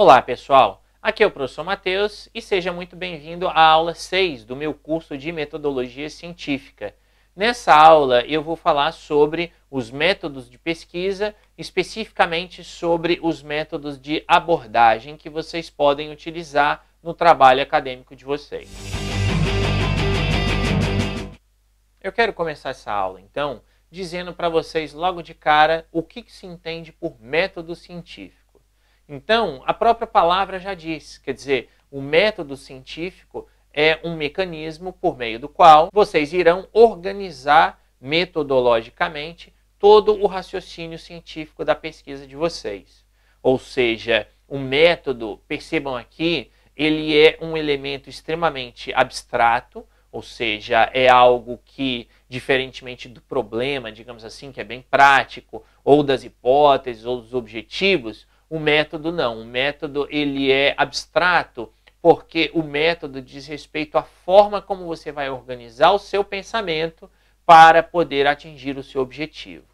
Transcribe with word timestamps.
Olá, 0.00 0.22
pessoal. 0.22 0.84
Aqui 1.02 1.24
é 1.24 1.26
o 1.26 1.30
professor 1.32 1.64
Matheus 1.64 2.28
e 2.32 2.40
seja 2.40 2.72
muito 2.72 2.94
bem-vindo 2.94 3.48
à 3.48 3.60
aula 3.60 3.96
6 3.96 4.44
do 4.44 4.54
meu 4.54 4.72
curso 4.72 5.18
de 5.18 5.32
Metodologia 5.32 6.08
Científica. 6.08 6.94
Nessa 7.34 7.74
aula 7.74 8.24
eu 8.24 8.40
vou 8.40 8.54
falar 8.54 8.92
sobre 8.92 9.52
os 9.68 9.90
métodos 9.90 10.48
de 10.48 10.56
pesquisa, 10.56 11.34
especificamente 11.58 12.62
sobre 12.62 13.18
os 13.20 13.42
métodos 13.42 14.00
de 14.00 14.22
abordagem 14.28 15.16
que 15.16 15.28
vocês 15.28 15.68
podem 15.68 16.12
utilizar 16.12 16.86
no 17.02 17.12
trabalho 17.12 17.60
acadêmico 17.60 18.14
de 18.14 18.24
vocês. 18.24 18.70
Eu 22.00 22.12
quero 22.12 22.32
começar 22.32 22.70
essa 22.70 22.92
aula, 22.92 23.20
então, 23.20 23.62
dizendo 23.90 24.32
para 24.32 24.48
vocês 24.48 24.92
logo 24.92 25.22
de 25.22 25.34
cara 25.34 25.88
o 25.90 26.04
que, 26.04 26.22
que 26.22 26.30
se 26.30 26.46
entende 26.46 26.92
por 26.92 27.20
método 27.20 27.74
científico. 27.74 28.47
Então, 29.08 29.62
a 29.64 29.72
própria 29.72 30.06
palavra 30.06 30.58
já 30.58 30.74
diz, 30.74 31.16
quer 31.18 31.32
dizer, 31.32 31.70
o 31.90 32.02
método 32.02 32.56
científico 32.56 33.48
é 33.72 33.98
um 34.04 34.14
mecanismo 34.14 34.92
por 34.92 35.16
meio 35.16 35.38
do 35.38 35.48
qual 35.48 35.88
vocês 35.92 36.32
irão 36.32 36.68
organizar 36.72 37.80
metodologicamente 38.00 39.52
todo 39.78 40.12
o 40.20 40.26
raciocínio 40.26 40.98
científico 40.98 41.64
da 41.64 41.74
pesquisa 41.74 42.26
de 42.26 42.36
vocês. 42.36 43.04
Ou 43.42 43.58
seja, 43.58 44.28
o 44.46 44.58
método, 44.58 45.40
percebam 45.48 45.96
aqui, 45.96 46.50
ele 46.76 47.16
é 47.16 47.38
um 47.40 47.56
elemento 47.56 48.10
extremamente 48.10 48.92
abstrato, 48.92 49.86
ou 50.12 50.22
seja, 50.22 50.90
é 50.92 51.08
algo 51.08 51.60
que, 51.64 52.08
diferentemente 52.28 53.08
do 53.08 53.20
problema, 53.22 53.92
digamos 53.92 54.24
assim, 54.24 54.52
que 54.52 54.60
é 54.60 54.64
bem 54.64 54.84
prático, 54.90 55.64
ou 55.84 56.02
das 56.02 56.24
hipóteses, 56.24 57.04
ou 57.04 57.20
dos 57.20 57.34
objetivos, 57.34 58.26
o 58.48 58.58
método 58.58 59.12
não. 59.12 59.40
O 59.40 59.44
método 59.44 60.06
ele 60.10 60.50
é 60.50 60.74
abstrato 60.76 61.72
porque 62.00 62.50
o 62.54 62.62
método 62.62 63.20
diz 63.20 63.46
respeito 63.46 63.98
à 63.98 64.02
forma 64.02 64.62
como 64.62 64.86
você 64.86 65.10
vai 65.10 65.28
organizar 65.28 65.92
o 65.92 65.98
seu 65.98 66.22
pensamento 66.24 67.10
para 67.44 67.82
poder 67.82 68.26
atingir 68.26 68.78
o 68.78 68.82
seu 68.82 69.02
objetivo. 69.02 69.66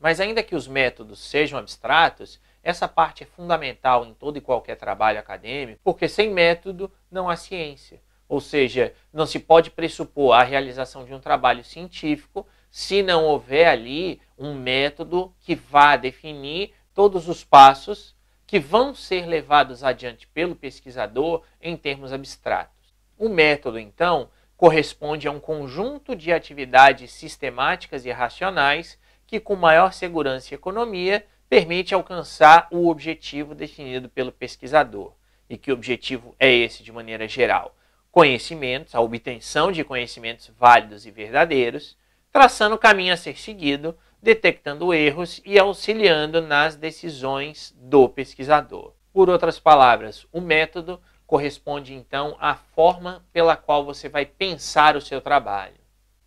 Mas 0.00 0.20
ainda 0.20 0.42
que 0.42 0.54
os 0.54 0.66
métodos 0.66 1.20
sejam 1.20 1.58
abstratos, 1.58 2.40
essa 2.62 2.88
parte 2.88 3.22
é 3.22 3.26
fundamental 3.26 4.04
em 4.04 4.14
todo 4.14 4.38
e 4.38 4.40
qualquer 4.40 4.76
trabalho 4.76 5.18
acadêmico, 5.18 5.80
porque 5.84 6.08
sem 6.08 6.30
método 6.30 6.90
não 7.10 7.28
há 7.28 7.36
ciência. 7.36 8.00
Ou 8.28 8.40
seja, 8.40 8.92
não 9.12 9.24
se 9.24 9.38
pode 9.38 9.70
pressupor 9.70 10.34
a 10.34 10.42
realização 10.42 11.04
de 11.04 11.14
um 11.14 11.20
trabalho 11.20 11.62
científico 11.62 12.46
se 12.70 13.02
não 13.02 13.24
houver 13.24 13.68
ali 13.68 14.20
um 14.36 14.54
método 14.54 15.32
que 15.40 15.54
vá 15.54 15.96
definir 15.96 16.74
todos 16.92 17.28
os 17.28 17.44
passos 17.44 18.15
que 18.46 18.60
vão 18.60 18.94
ser 18.94 19.26
levados 19.26 19.82
adiante 19.82 20.26
pelo 20.28 20.54
pesquisador 20.54 21.42
em 21.60 21.76
termos 21.76 22.12
abstratos. 22.12 22.94
O 23.18 23.28
método, 23.28 23.78
então, 23.78 24.28
corresponde 24.56 25.26
a 25.26 25.32
um 25.32 25.40
conjunto 25.40 26.14
de 26.14 26.32
atividades 26.32 27.10
sistemáticas 27.10 28.06
e 28.06 28.10
racionais 28.10 28.98
que, 29.26 29.40
com 29.40 29.56
maior 29.56 29.92
segurança 29.92 30.54
e 30.54 30.54
economia, 30.54 31.26
permite 31.48 31.94
alcançar 31.94 32.68
o 32.70 32.88
objetivo 32.88 33.54
definido 33.54 34.08
pelo 34.08 34.32
pesquisador. 34.32 35.12
E 35.48 35.56
que 35.56 35.72
objetivo 35.72 36.34
é 36.38 36.52
esse 36.52 36.82
de 36.82 36.92
maneira 36.92 37.28
geral? 37.28 37.76
Conhecimentos, 38.10 38.94
a 38.94 39.00
obtenção 39.00 39.70
de 39.70 39.84
conhecimentos 39.84 40.50
válidos 40.58 41.06
e 41.06 41.10
verdadeiros, 41.10 41.96
traçando 42.32 42.74
o 42.74 42.78
caminho 42.78 43.12
a 43.12 43.16
ser 43.16 43.38
seguido 43.38 43.96
detectando 44.20 44.92
erros 44.92 45.40
e 45.44 45.58
auxiliando 45.58 46.40
nas 46.40 46.76
decisões 46.76 47.74
do 47.76 48.08
pesquisador. 48.08 48.92
Por 49.12 49.30
outras 49.30 49.58
palavras, 49.58 50.26
o 50.32 50.40
método 50.40 51.00
corresponde 51.26 51.94
então 51.94 52.36
à 52.38 52.54
forma 52.54 53.24
pela 53.32 53.56
qual 53.56 53.84
você 53.84 54.08
vai 54.08 54.24
pensar 54.24 54.96
o 54.96 55.00
seu 55.00 55.20
trabalho. 55.20 55.80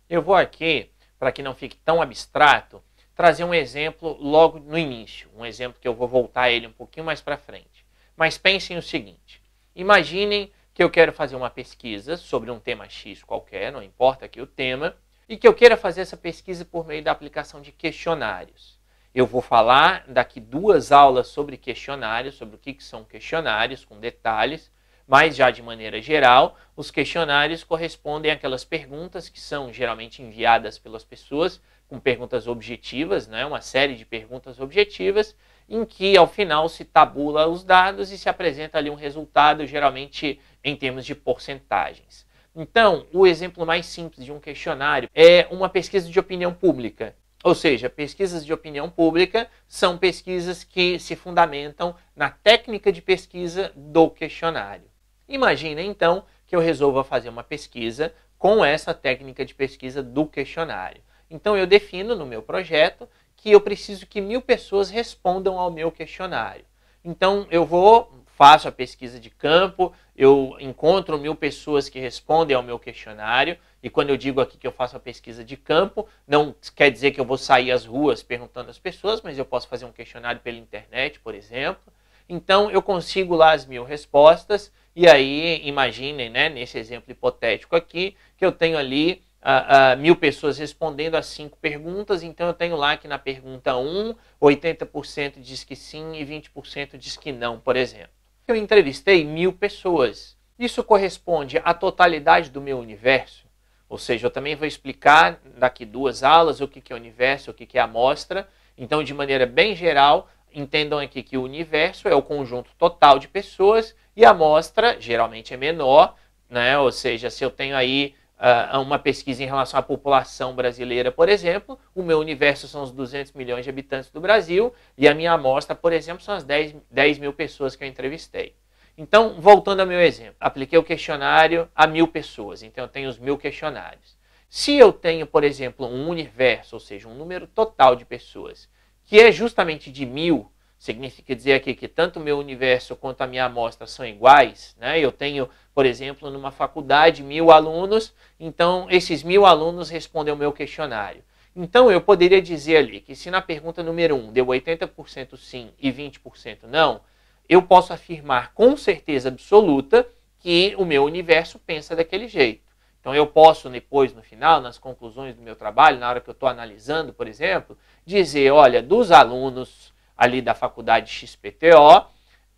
Eu 0.08 0.22
vou 0.22 0.34
aqui, 0.34 0.90
para 1.18 1.32
que 1.32 1.42
não 1.42 1.54
fique 1.54 1.76
tão 1.76 2.02
abstrato, 2.02 2.82
trazer 3.14 3.44
um 3.44 3.54
exemplo 3.54 4.16
logo 4.20 4.58
no 4.58 4.78
início, 4.78 5.30
um 5.36 5.44
exemplo 5.44 5.80
que 5.80 5.86
eu 5.86 5.94
vou 5.94 6.08
voltar 6.08 6.42
a 6.42 6.50
ele 6.50 6.66
um 6.66 6.72
pouquinho 6.72 7.06
mais 7.06 7.20
para 7.20 7.36
frente. 7.36 7.84
Mas 8.16 8.36
pensem 8.36 8.76
o 8.76 8.82
seguinte: 8.82 9.42
imaginem 9.74 10.50
que 10.74 10.82
eu 10.82 10.90
quero 10.90 11.12
fazer 11.12 11.36
uma 11.36 11.50
pesquisa 11.50 12.16
sobre 12.16 12.50
um 12.50 12.58
tema 12.58 12.88
X 12.88 13.22
qualquer, 13.22 13.72
não 13.72 13.82
importa 13.82 14.24
aqui 14.24 14.40
o 14.40 14.46
tema, 14.46 14.96
e 15.30 15.36
que 15.36 15.46
eu 15.46 15.54
queira 15.54 15.76
fazer 15.76 16.00
essa 16.00 16.16
pesquisa 16.16 16.64
por 16.64 16.84
meio 16.84 17.04
da 17.04 17.12
aplicação 17.12 17.60
de 17.60 17.70
questionários. 17.70 18.80
Eu 19.14 19.24
vou 19.24 19.40
falar 19.40 20.04
daqui 20.08 20.40
duas 20.40 20.90
aulas 20.90 21.28
sobre 21.28 21.56
questionários, 21.56 22.34
sobre 22.34 22.56
o 22.56 22.58
que, 22.58 22.74
que 22.74 22.82
são 22.82 23.04
questionários, 23.04 23.84
com 23.84 24.00
detalhes, 24.00 24.72
mas 25.06 25.36
já 25.36 25.52
de 25.52 25.62
maneira 25.62 26.02
geral, 26.02 26.58
os 26.74 26.90
questionários 26.90 27.62
correspondem 27.62 28.32
àquelas 28.32 28.64
perguntas 28.64 29.28
que 29.28 29.40
são 29.40 29.72
geralmente 29.72 30.20
enviadas 30.20 30.80
pelas 30.80 31.04
pessoas, 31.04 31.62
com 31.86 32.00
perguntas 32.00 32.48
objetivas, 32.48 33.28
né, 33.28 33.46
uma 33.46 33.60
série 33.60 33.94
de 33.94 34.04
perguntas 34.04 34.58
objetivas, 34.58 35.36
em 35.68 35.84
que 35.84 36.16
ao 36.16 36.26
final 36.26 36.68
se 36.68 36.84
tabula 36.84 37.46
os 37.46 37.62
dados 37.62 38.10
e 38.10 38.18
se 38.18 38.28
apresenta 38.28 38.78
ali 38.78 38.90
um 38.90 38.96
resultado, 38.96 39.64
geralmente 39.64 40.40
em 40.64 40.74
termos 40.74 41.06
de 41.06 41.14
porcentagens. 41.14 42.28
Então, 42.54 43.06
o 43.12 43.26
exemplo 43.26 43.64
mais 43.64 43.86
simples 43.86 44.24
de 44.24 44.32
um 44.32 44.40
questionário 44.40 45.08
é 45.14 45.46
uma 45.50 45.68
pesquisa 45.68 46.08
de 46.08 46.18
opinião 46.18 46.52
pública. 46.52 47.14
Ou 47.42 47.54
seja, 47.54 47.88
pesquisas 47.88 48.44
de 48.44 48.52
opinião 48.52 48.90
pública 48.90 49.48
são 49.66 49.96
pesquisas 49.96 50.62
que 50.62 50.98
se 50.98 51.16
fundamentam 51.16 51.94
na 52.14 52.28
técnica 52.28 52.92
de 52.92 53.00
pesquisa 53.00 53.72
do 53.74 54.10
questionário. 54.10 54.84
Imagina 55.26 55.80
então 55.80 56.24
que 56.46 56.54
eu 56.54 56.60
resolva 56.60 57.02
fazer 57.04 57.28
uma 57.28 57.44
pesquisa 57.44 58.12
com 58.36 58.64
essa 58.64 58.92
técnica 58.92 59.44
de 59.44 59.54
pesquisa 59.54 60.02
do 60.02 60.26
questionário. 60.26 61.00
Então 61.30 61.56
eu 61.56 61.66
defino 61.66 62.14
no 62.14 62.26
meu 62.26 62.42
projeto 62.42 63.08
que 63.36 63.52
eu 63.52 63.60
preciso 63.60 64.06
que 64.06 64.20
mil 64.20 64.42
pessoas 64.42 64.90
respondam 64.90 65.58
ao 65.58 65.70
meu 65.70 65.90
questionário. 65.90 66.64
Então 67.02 67.46
eu 67.50 67.64
vou 67.64 68.12
faço 68.40 68.66
a 68.66 68.72
pesquisa 68.72 69.20
de 69.20 69.28
campo, 69.28 69.92
eu 70.16 70.56
encontro 70.60 71.18
mil 71.18 71.34
pessoas 71.34 71.90
que 71.90 72.00
respondem 72.00 72.56
ao 72.56 72.62
meu 72.62 72.78
questionário, 72.78 73.58
e 73.82 73.90
quando 73.90 74.08
eu 74.08 74.16
digo 74.16 74.40
aqui 74.40 74.56
que 74.56 74.66
eu 74.66 74.72
faço 74.72 74.96
a 74.96 74.98
pesquisa 74.98 75.44
de 75.44 75.58
campo, 75.58 76.08
não 76.26 76.54
quer 76.74 76.90
dizer 76.90 77.10
que 77.10 77.20
eu 77.20 77.24
vou 77.26 77.36
sair 77.36 77.70
às 77.70 77.84
ruas 77.84 78.22
perguntando 78.22 78.70
às 78.70 78.78
pessoas, 78.78 79.20
mas 79.20 79.36
eu 79.36 79.44
posso 79.44 79.68
fazer 79.68 79.84
um 79.84 79.92
questionário 79.92 80.40
pela 80.40 80.56
internet, 80.56 81.20
por 81.20 81.34
exemplo. 81.34 81.92
Então 82.26 82.70
eu 82.70 82.80
consigo 82.80 83.34
lá 83.34 83.52
as 83.52 83.66
mil 83.66 83.84
respostas, 83.84 84.72
e 84.96 85.06
aí 85.06 85.60
imaginem, 85.68 86.30
né, 86.30 86.48
nesse 86.48 86.78
exemplo 86.78 87.12
hipotético 87.12 87.76
aqui, 87.76 88.16
que 88.38 88.46
eu 88.46 88.52
tenho 88.52 88.78
ali 88.78 89.22
uh, 89.42 89.98
uh, 89.98 90.00
mil 90.00 90.16
pessoas 90.16 90.56
respondendo 90.56 91.16
as 91.16 91.26
cinco 91.26 91.58
perguntas, 91.58 92.22
então 92.22 92.46
eu 92.46 92.54
tenho 92.54 92.74
lá 92.74 92.96
que 92.96 93.06
na 93.06 93.18
pergunta 93.18 93.76
1, 93.76 94.14
80% 94.40 95.40
diz 95.40 95.62
que 95.62 95.76
sim 95.76 96.14
e 96.14 96.24
20% 96.24 96.96
diz 96.96 97.18
que 97.18 97.32
não, 97.32 97.60
por 97.60 97.76
exemplo 97.76 98.18
eu 98.50 98.56
entrevistei 98.56 99.24
mil 99.24 99.52
pessoas. 99.52 100.36
Isso 100.58 100.84
corresponde 100.84 101.60
à 101.64 101.72
totalidade 101.72 102.50
do 102.50 102.60
meu 102.60 102.78
universo. 102.78 103.46
Ou 103.88 103.98
seja, 103.98 104.26
eu 104.26 104.30
também 104.30 104.54
vou 104.54 104.68
explicar 104.68 105.40
daqui 105.56 105.84
duas 105.84 106.22
aulas 106.22 106.60
o 106.60 106.68
que 106.68 106.92
é 106.92 106.96
universo, 106.96 107.50
o 107.50 107.54
que 107.54 107.76
é 107.76 107.80
amostra. 107.80 108.48
Então, 108.78 109.02
de 109.02 109.12
maneira 109.12 109.46
bem 109.46 109.74
geral, 109.74 110.28
entendam 110.52 110.98
aqui 110.98 111.22
que 111.22 111.36
o 111.36 111.42
universo 111.42 112.08
é 112.08 112.14
o 112.14 112.22
conjunto 112.22 112.70
total 112.78 113.18
de 113.18 113.26
pessoas 113.26 113.94
e 114.16 114.24
a 114.24 114.30
amostra 114.30 115.00
geralmente 115.00 115.54
é 115.54 115.56
menor, 115.56 116.14
né? 116.48 116.78
Ou 116.78 116.92
seja, 116.92 117.30
se 117.30 117.44
eu 117.44 117.50
tenho 117.50 117.76
aí 117.76 118.14
uh, 118.40 118.80
uma 118.80 118.98
pesquisa 118.98 119.42
em 119.42 119.46
relação 119.46 119.78
à 119.78 119.82
população 119.82 120.54
brasileira, 120.54 121.12
por 121.12 121.28
exemplo, 121.28 121.78
o 121.94 122.02
meu 122.02 122.18
universo 122.18 122.66
são 122.66 122.82
os 122.82 122.90
200 122.90 123.32
milhões 123.32 123.64
de 123.64 123.70
habitantes 123.70 124.10
do 124.10 124.20
Brasil 124.20 124.72
e 124.96 125.06
a 125.06 125.14
minha 125.14 125.32
amostra, 125.32 125.76
por 125.76 125.92
exemplo, 125.92 126.22
são 126.22 126.34
as 126.34 126.42
10, 126.42 126.74
10 126.90 127.18
mil 127.18 127.32
pessoas 127.32 127.76
que 127.76 127.84
eu 127.84 127.88
entrevistei. 127.88 128.54
Então, 128.96 129.40
voltando 129.40 129.80
ao 129.80 129.86
meu 129.86 130.00
exemplo, 130.00 130.36
apliquei 130.40 130.78
o 130.78 130.82
questionário 130.82 131.68
a 131.74 131.86
mil 131.86 132.08
pessoas, 132.08 132.62
então 132.62 132.84
eu 132.84 132.88
tenho 132.88 133.08
os 133.08 133.18
mil 133.18 133.38
questionários. 133.38 134.18
Se 134.48 134.74
eu 134.74 134.92
tenho, 134.92 135.26
por 135.26 135.44
exemplo, 135.44 135.86
um 135.86 136.08
universo, 136.08 136.74
ou 136.74 136.80
seja, 136.80 137.08
um 137.08 137.14
número 137.14 137.46
total 137.46 137.94
de 137.94 138.04
pessoas, 138.04 138.68
que 139.04 139.20
é 139.20 139.30
justamente 139.30 139.92
de 139.92 140.04
mil, 140.04 140.50
Significa 140.80 141.36
dizer 141.36 141.52
aqui 141.52 141.74
que 141.74 141.86
tanto 141.86 142.18
o 142.18 142.22
meu 142.22 142.38
universo 142.38 142.96
quanto 142.96 143.20
a 143.20 143.26
minha 143.26 143.44
amostra 143.44 143.86
são 143.86 144.02
iguais. 144.02 144.74
Né? 144.80 144.98
Eu 144.98 145.12
tenho, 145.12 145.46
por 145.74 145.84
exemplo, 145.84 146.30
numa 146.30 146.50
faculdade, 146.50 147.22
mil 147.22 147.50
alunos, 147.50 148.14
então 148.40 148.86
esses 148.88 149.22
mil 149.22 149.44
alunos 149.44 149.90
respondem 149.90 150.32
ao 150.32 150.38
meu 150.38 150.50
questionário. 150.52 151.22
Então 151.54 151.92
eu 151.92 152.00
poderia 152.00 152.40
dizer 152.40 152.78
ali 152.78 152.98
que 153.02 153.14
se 153.14 153.30
na 153.30 153.42
pergunta 153.42 153.82
número 153.82 154.16
1 154.16 154.18
um 154.28 154.32
deu 154.32 154.46
80% 154.46 155.36
sim 155.36 155.70
e 155.78 155.92
20% 155.92 156.60
não, 156.62 157.02
eu 157.46 157.60
posso 157.60 157.92
afirmar 157.92 158.54
com 158.54 158.74
certeza 158.74 159.28
absoluta 159.28 160.08
que 160.38 160.74
o 160.78 160.86
meu 160.86 161.04
universo 161.04 161.58
pensa 161.58 161.94
daquele 161.94 162.26
jeito. 162.26 162.64
Então 162.98 163.14
eu 163.14 163.26
posso 163.26 163.68
depois, 163.68 164.14
no 164.14 164.22
final, 164.22 164.62
nas 164.62 164.78
conclusões 164.78 165.36
do 165.36 165.42
meu 165.42 165.54
trabalho, 165.54 165.98
na 165.98 166.08
hora 166.08 166.22
que 166.22 166.30
eu 166.30 166.32
estou 166.32 166.48
analisando, 166.48 167.12
por 167.12 167.28
exemplo, 167.28 167.76
dizer, 168.06 168.50
olha, 168.50 168.82
dos 168.82 169.12
alunos 169.12 169.89
ali 170.20 170.42
da 170.42 170.54
faculdade 170.54 171.10
XPTO, 171.10 172.04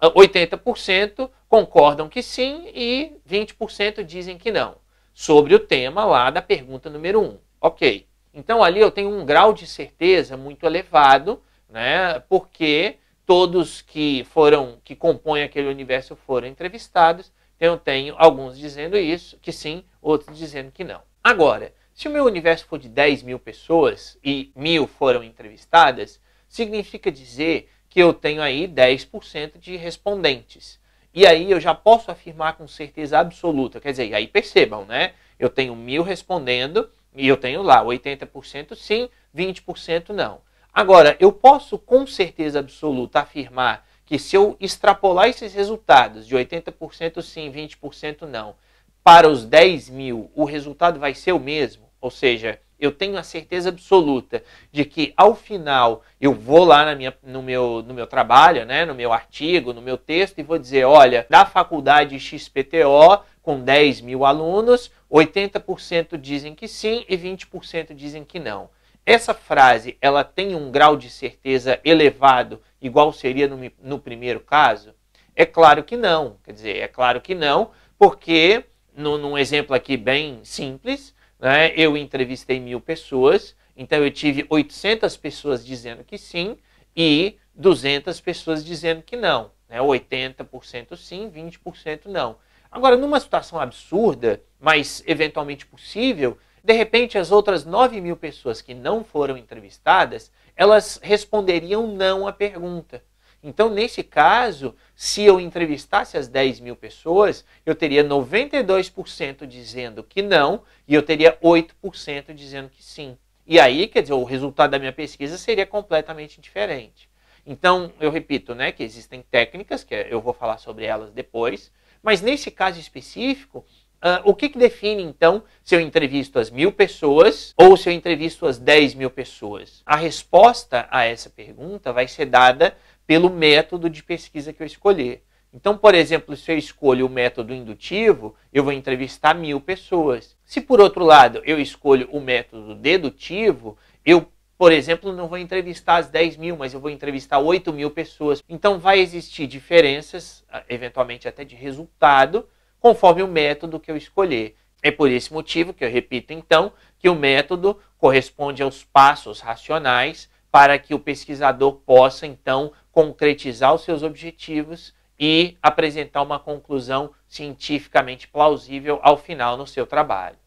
80% 0.03 1.31
concordam 1.49 2.09
que 2.09 2.21
sim 2.21 2.69
e 2.75 3.13
20% 3.25 4.03
dizem 4.03 4.37
que 4.37 4.51
não. 4.51 4.75
Sobre 5.15 5.55
o 5.55 5.61
tema 5.61 6.05
lá 6.05 6.29
da 6.29 6.43
pergunta 6.43 6.91
número 6.91 7.21
1. 7.21 7.39
Ok. 7.61 8.09
Então 8.35 8.65
ali 8.65 8.81
eu 8.81 8.91
tenho 8.91 9.11
um 9.11 9.25
grau 9.25 9.53
de 9.53 9.65
certeza 9.65 10.37
muito 10.37 10.67
elevado, 10.67 11.41
né? 11.69 12.19
Porque 12.29 12.97
todos 13.25 13.81
que 13.81 14.25
foram, 14.25 14.81
que 14.83 14.97
compõem 14.97 15.45
aquele 15.45 15.69
universo 15.69 16.17
foram 16.17 16.49
entrevistados. 16.49 17.31
Então 17.57 17.75
eu 17.75 17.79
tenho 17.79 18.17
alguns 18.19 18.59
dizendo 18.59 18.97
isso, 18.97 19.39
que 19.41 19.53
sim, 19.53 19.85
outros 20.01 20.37
dizendo 20.37 20.73
que 20.73 20.83
não. 20.83 21.01
Agora, 21.23 21.73
se 21.95 22.09
o 22.09 22.11
meu 22.11 22.25
universo 22.25 22.67
for 22.67 22.79
de 22.81 22.89
10 22.89 23.23
mil 23.23 23.39
pessoas 23.39 24.19
e 24.25 24.51
mil 24.57 24.89
foram 24.89 25.23
entrevistadas, 25.23 26.21
significa 26.53 27.11
dizer 27.11 27.71
que 27.89 27.99
eu 27.99 28.13
tenho 28.13 28.43
aí 28.43 28.69
10% 28.69 29.59
de 29.59 29.75
respondentes. 29.75 30.79
E 31.15 31.27
aí 31.27 31.51
eu 31.51 31.59
já 31.59 31.75
posso 31.75 32.11
afirmar 32.11 32.59
com 32.59 32.69
certeza 32.69 33.19
absoluta. 33.19 33.81
Quer 33.81 33.93
dizer, 33.93 34.15
aí 34.15 34.27
percebam, 34.27 34.85
né? 34.85 35.15
Eu 35.39 35.49
tenho 35.49 35.75
mil 35.75 36.03
respondendo 36.03 36.91
e 37.17 37.27
eu 37.27 37.39
tenho 37.39 37.63
lá 37.63 37.83
80% 37.83 38.75
sim, 38.75 39.09
20% 39.35 40.11
não. 40.11 40.43
Agora, 40.75 41.17
eu 41.19 41.33
posso 41.33 41.79
com 41.79 42.07
certeza 42.07 42.59
absoluta 42.59 43.21
afirmar 43.21 43.87
que 44.05 44.19
se 44.19 44.37
eu 44.37 44.55
extrapolar 44.61 45.29
esses 45.29 45.55
resultados 45.55 46.27
de 46.27 46.37
80% 46.37 47.23
sim, 47.23 47.51
20% 47.51 48.23
não, 48.23 48.55
para 49.03 49.27
os 49.27 49.47
10 49.47 49.89
mil, 49.89 50.31
o 50.35 50.45
resultado 50.45 51.01
vai 51.01 51.15
ser 51.15 51.33
o 51.33 51.41
mesmo. 51.41 51.89
Ou 51.99 52.11
seja, 52.11 52.61
eu 52.83 52.91
tenho 52.91 53.17
a 53.17 53.23
certeza 53.23 53.69
absoluta 53.69 54.43
de 54.73 54.85
que 54.85 55.15
ao 55.17 55.37
final 55.37 56.03
eu 56.21 56.35
vou 56.35 56.65
lá 56.65 56.85
na 56.85 56.97
minha, 56.97 57.17
no, 57.23 57.41
meu, 57.41 57.81
no 57.87 57.95
meu 57.95 58.09
trabalho, 58.09 58.67
né, 58.67 58.85
no 58.85 58.93
meu 58.93 59.13
artigo, 59.13 59.73
no 59.73 59.81
meu 59.81 59.97
texto 59.97 60.41
e 60.41 60.43
vou 60.43 60.59
dizer, 60.59 60.85
olha, 60.85 61.25
da 61.31 61.47
faculdade 61.47 62.19
XPTO, 62.19 63.23
com 63.41 63.61
10 63.61 64.01
mil 64.01 64.25
alunos, 64.25 64.91
80% 65.09 66.17
dizem 66.17 66.57
que 66.57 66.67
sim 66.67 67.05
e 67.09 67.17
20% 67.17 67.95
dizem 67.95 68.25
que 68.25 68.41
não. 68.41 68.69
Essa 69.07 69.33
frase, 69.33 69.97
ela 70.01 70.25
tem 70.25 70.57
um 70.57 70.71
grau 70.71 70.97
de 70.97 71.09
certeza 71.09 71.79
elevado, 71.85 72.61
igual 72.81 73.13
seria 73.13 73.47
no, 73.47 73.59
no 73.81 73.99
primeiro 74.01 74.41
caso? 74.41 74.93
É 75.37 75.47
claro 75.47 75.85
que 75.85 75.97
não. 75.97 76.37
Quer 76.45 76.53
dizer, 76.53 76.77
é 76.79 76.89
claro 76.89 77.21
que 77.21 77.35
não, 77.35 77.71
porque, 77.97 78.65
no, 78.97 79.19
num 79.19 79.39
exemplo 79.39 79.75
aqui 79.75 79.97
bem 79.97 80.41
simples, 80.43 81.15
né? 81.43 81.75
Eu 81.77 81.97
entrevistei 81.97 82.61
mil 82.61 82.81
pessoas, 82.81 83.57
então 83.77 83.99
eu 83.99 84.13
tive 84.13 84.47
800 84.49 85.17
pessoas 85.17 85.67
dizendo 85.67 86.05
que 86.05 86.17
sim 86.17 86.57
e 86.97 87.37
200 87.53 88.21
pessoas 88.21 88.65
dizendo 88.65 89.03
que 89.03 89.17
não. 89.17 89.51
Né? 89.69 89.79
80% 89.81 90.97
sim, 90.97 91.29
20% 91.29 92.07
não. 92.07 92.37
Agora, 92.71 92.97
numa 92.97 93.19
situação 93.19 93.59
absurda, 93.59 94.41
mas 94.61 95.03
eventualmente 95.05 95.67
possível, 95.67 96.39
de 96.63 96.73
repente 96.73 97.19
as 97.19 97.33
outras 97.33 97.65
9 97.65 98.01
mil 98.01 98.17
pessoas 98.17 98.63
que 98.63 98.73
não 98.73 99.03
foram 99.03 99.37
entrevistadas, 99.37 100.31
elas 100.55 101.01
responderiam 101.03 101.89
não 101.89 102.27
à 102.27 102.33
pergunta. 102.33 103.03
Então, 103.43 103.69
nesse 103.69 104.05
caso, 104.05 104.75
se 104.95 105.23
eu 105.23 105.41
entrevistasse 105.41 106.17
as 106.17 106.29
10 106.29 106.61
mil 106.61 106.77
pessoas, 106.77 107.45
eu 107.67 107.75
teria 107.75 108.05
92% 108.05 109.47
dizendo 109.47 110.05
que 110.05 110.23
não 110.23 110.63
e 110.87 110.95
eu 110.95 111.03
teria 111.03 111.37
8% 111.43 112.33
dizendo 112.35 112.69
que 112.69 112.83
sim. 112.83 113.19
E 113.45 113.59
aí, 113.59 113.89
quer 113.89 114.03
dizer, 114.03 114.15
o 114.15 114.23
resultado 114.23 114.71
da 114.71 114.79
minha 114.79 114.93
pesquisa 114.93 115.37
seria 115.37 115.67
completamente 115.67 116.41
diferente. 116.41 117.11
Então, 117.45 117.93
eu 117.99 118.13
repito, 118.13 118.55
né, 118.55 118.71
que 118.71 118.85
existem 118.85 119.23
técnicas, 119.29 119.83
que 119.83 119.95
eu 120.09 120.21
vou 120.21 120.33
falar 120.33 120.59
sobre 120.59 120.85
elas 120.85 121.11
depois, 121.11 121.73
mas 122.01 122.21
nesse 122.21 122.51
caso 122.51 122.79
específico, 122.79 123.67
Uh, 124.05 124.19
o 124.25 124.35
que, 124.35 124.49
que, 124.49 124.59
define, 124.59 125.01
então, 125.01 125.45
se 125.63 125.77
eu 125.77 125.81
entrevisto 125.81 126.41
as 126.41 126.51
mil 126.51 126.73
pessoas 126.73 127.55
ou 127.57 127.77
se 127.77 127.89
eu 127.89 127.93
entrevisto 127.93 128.47
as 128.47 128.59
10 128.59 128.97
mil 128.97 129.09
pessoas? 129.09 129.81
A 129.87 129.95
resposta 129.95 130.89
a 130.91 131.05
essa 131.05 131.31
pergunta 131.31 131.93
vai 131.93 132.09
ser 132.09 132.27
dada 132.27 132.77
pelo 133.07 133.31
método 133.31 133.91
de 133.91 134.03
pesquisa 134.03 134.53
que 134.53 134.63
eu 134.63 134.67
escolher. 134.67 135.25
Então, 135.55 135.77
por 135.77 135.95
exemplo, 135.95 136.35
se 136.35 136.51
eu 136.51 136.57
escolho 136.57 137.07
o 137.07 137.11
método 137.11 137.53
indutivo, 137.53 138.35
eu 138.53 138.65
vou 138.65 138.73
entrevistar 138.73 139.35
mil 139.35 139.61
pessoas. 139.61 140.35
Se, 140.45 140.63
por 140.63 140.81
outro 140.81 141.05
lado, 141.05 141.43
eu 141.45 141.61
escolho 141.61 142.09
o 142.11 142.21
método 142.21 142.75
dedutivo, 142.75 143.77
eu, 144.03 144.27
por 144.57 144.73
exemplo, 144.73 145.13
não 145.13 145.29
vou 145.29 145.37
entrevistar 145.37 145.97
as 145.97 146.09
10 146.09 146.39
mil, 146.39 146.57
mas 146.57 146.73
eu 146.73 146.81
vou 146.81 146.91
entrevistar 146.91 147.39
8 147.39 147.71
mil 147.71 147.91
pessoas. 147.91 148.43
Então, 148.49 148.79
vai 148.79 148.99
existir 148.99 149.47
diferenças, 149.47 150.43
eventualmente 150.71 151.29
até 151.29 151.45
de 151.45 151.55
resultado, 151.55 152.49
conforme 152.81 153.23
o 153.23 153.29
método 153.29 153.79
que 153.79 153.91
eu 153.91 153.97
escolher. 153.97 154.57
É 154.83 154.91
por 154.91 155.11
esse 155.11 155.33
motivo 155.33 155.75
que 155.75 155.85
eu 155.85 155.91
repito, 155.91 156.33
então, 156.33 156.73
que 156.99 157.11
o 157.11 157.15
método 157.15 157.79
corresponde 157.99 158.63
aos 158.63 158.83
passos 158.85 159.41
racionais 159.41 160.31
para 160.51 160.79
que 160.79 160.93
o 160.95 160.99
pesquisador 160.99 161.75
possa, 161.87 162.27
então, 162.27 162.73
concretizar 162.93 163.75
os 163.75 163.83
seus 163.83 164.03
objetivos 164.03 164.95
e 165.19 165.57
apresentar 165.63 166.23
uma 166.23 166.39
conclusão 166.39 167.13
cientificamente 167.27 168.29
plausível 168.29 169.01
ao 169.03 169.17
final 169.17 169.57
no 169.57 169.67
seu 169.67 169.87
trabalho. 169.87 170.39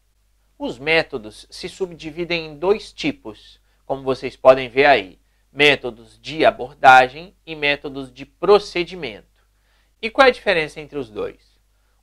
Os 0.58 0.78
métodos 0.78 1.46
se 1.50 1.68
subdividem 1.68 2.46
em 2.46 2.56
dois 2.56 2.92
tipos, 2.92 3.60
como 3.84 4.02
vocês 4.02 4.36
podem 4.36 4.68
ver 4.68 4.86
aí: 4.86 5.18
métodos 5.52 6.18
de 6.20 6.44
abordagem 6.44 7.34
e 7.44 7.54
métodos 7.54 8.12
de 8.12 8.24
procedimento. 8.24 9.26
E 10.00 10.08
qual 10.08 10.26
é 10.26 10.30
a 10.30 10.32
diferença 10.32 10.80
entre 10.80 10.98
os 10.98 11.10
dois? 11.10 11.58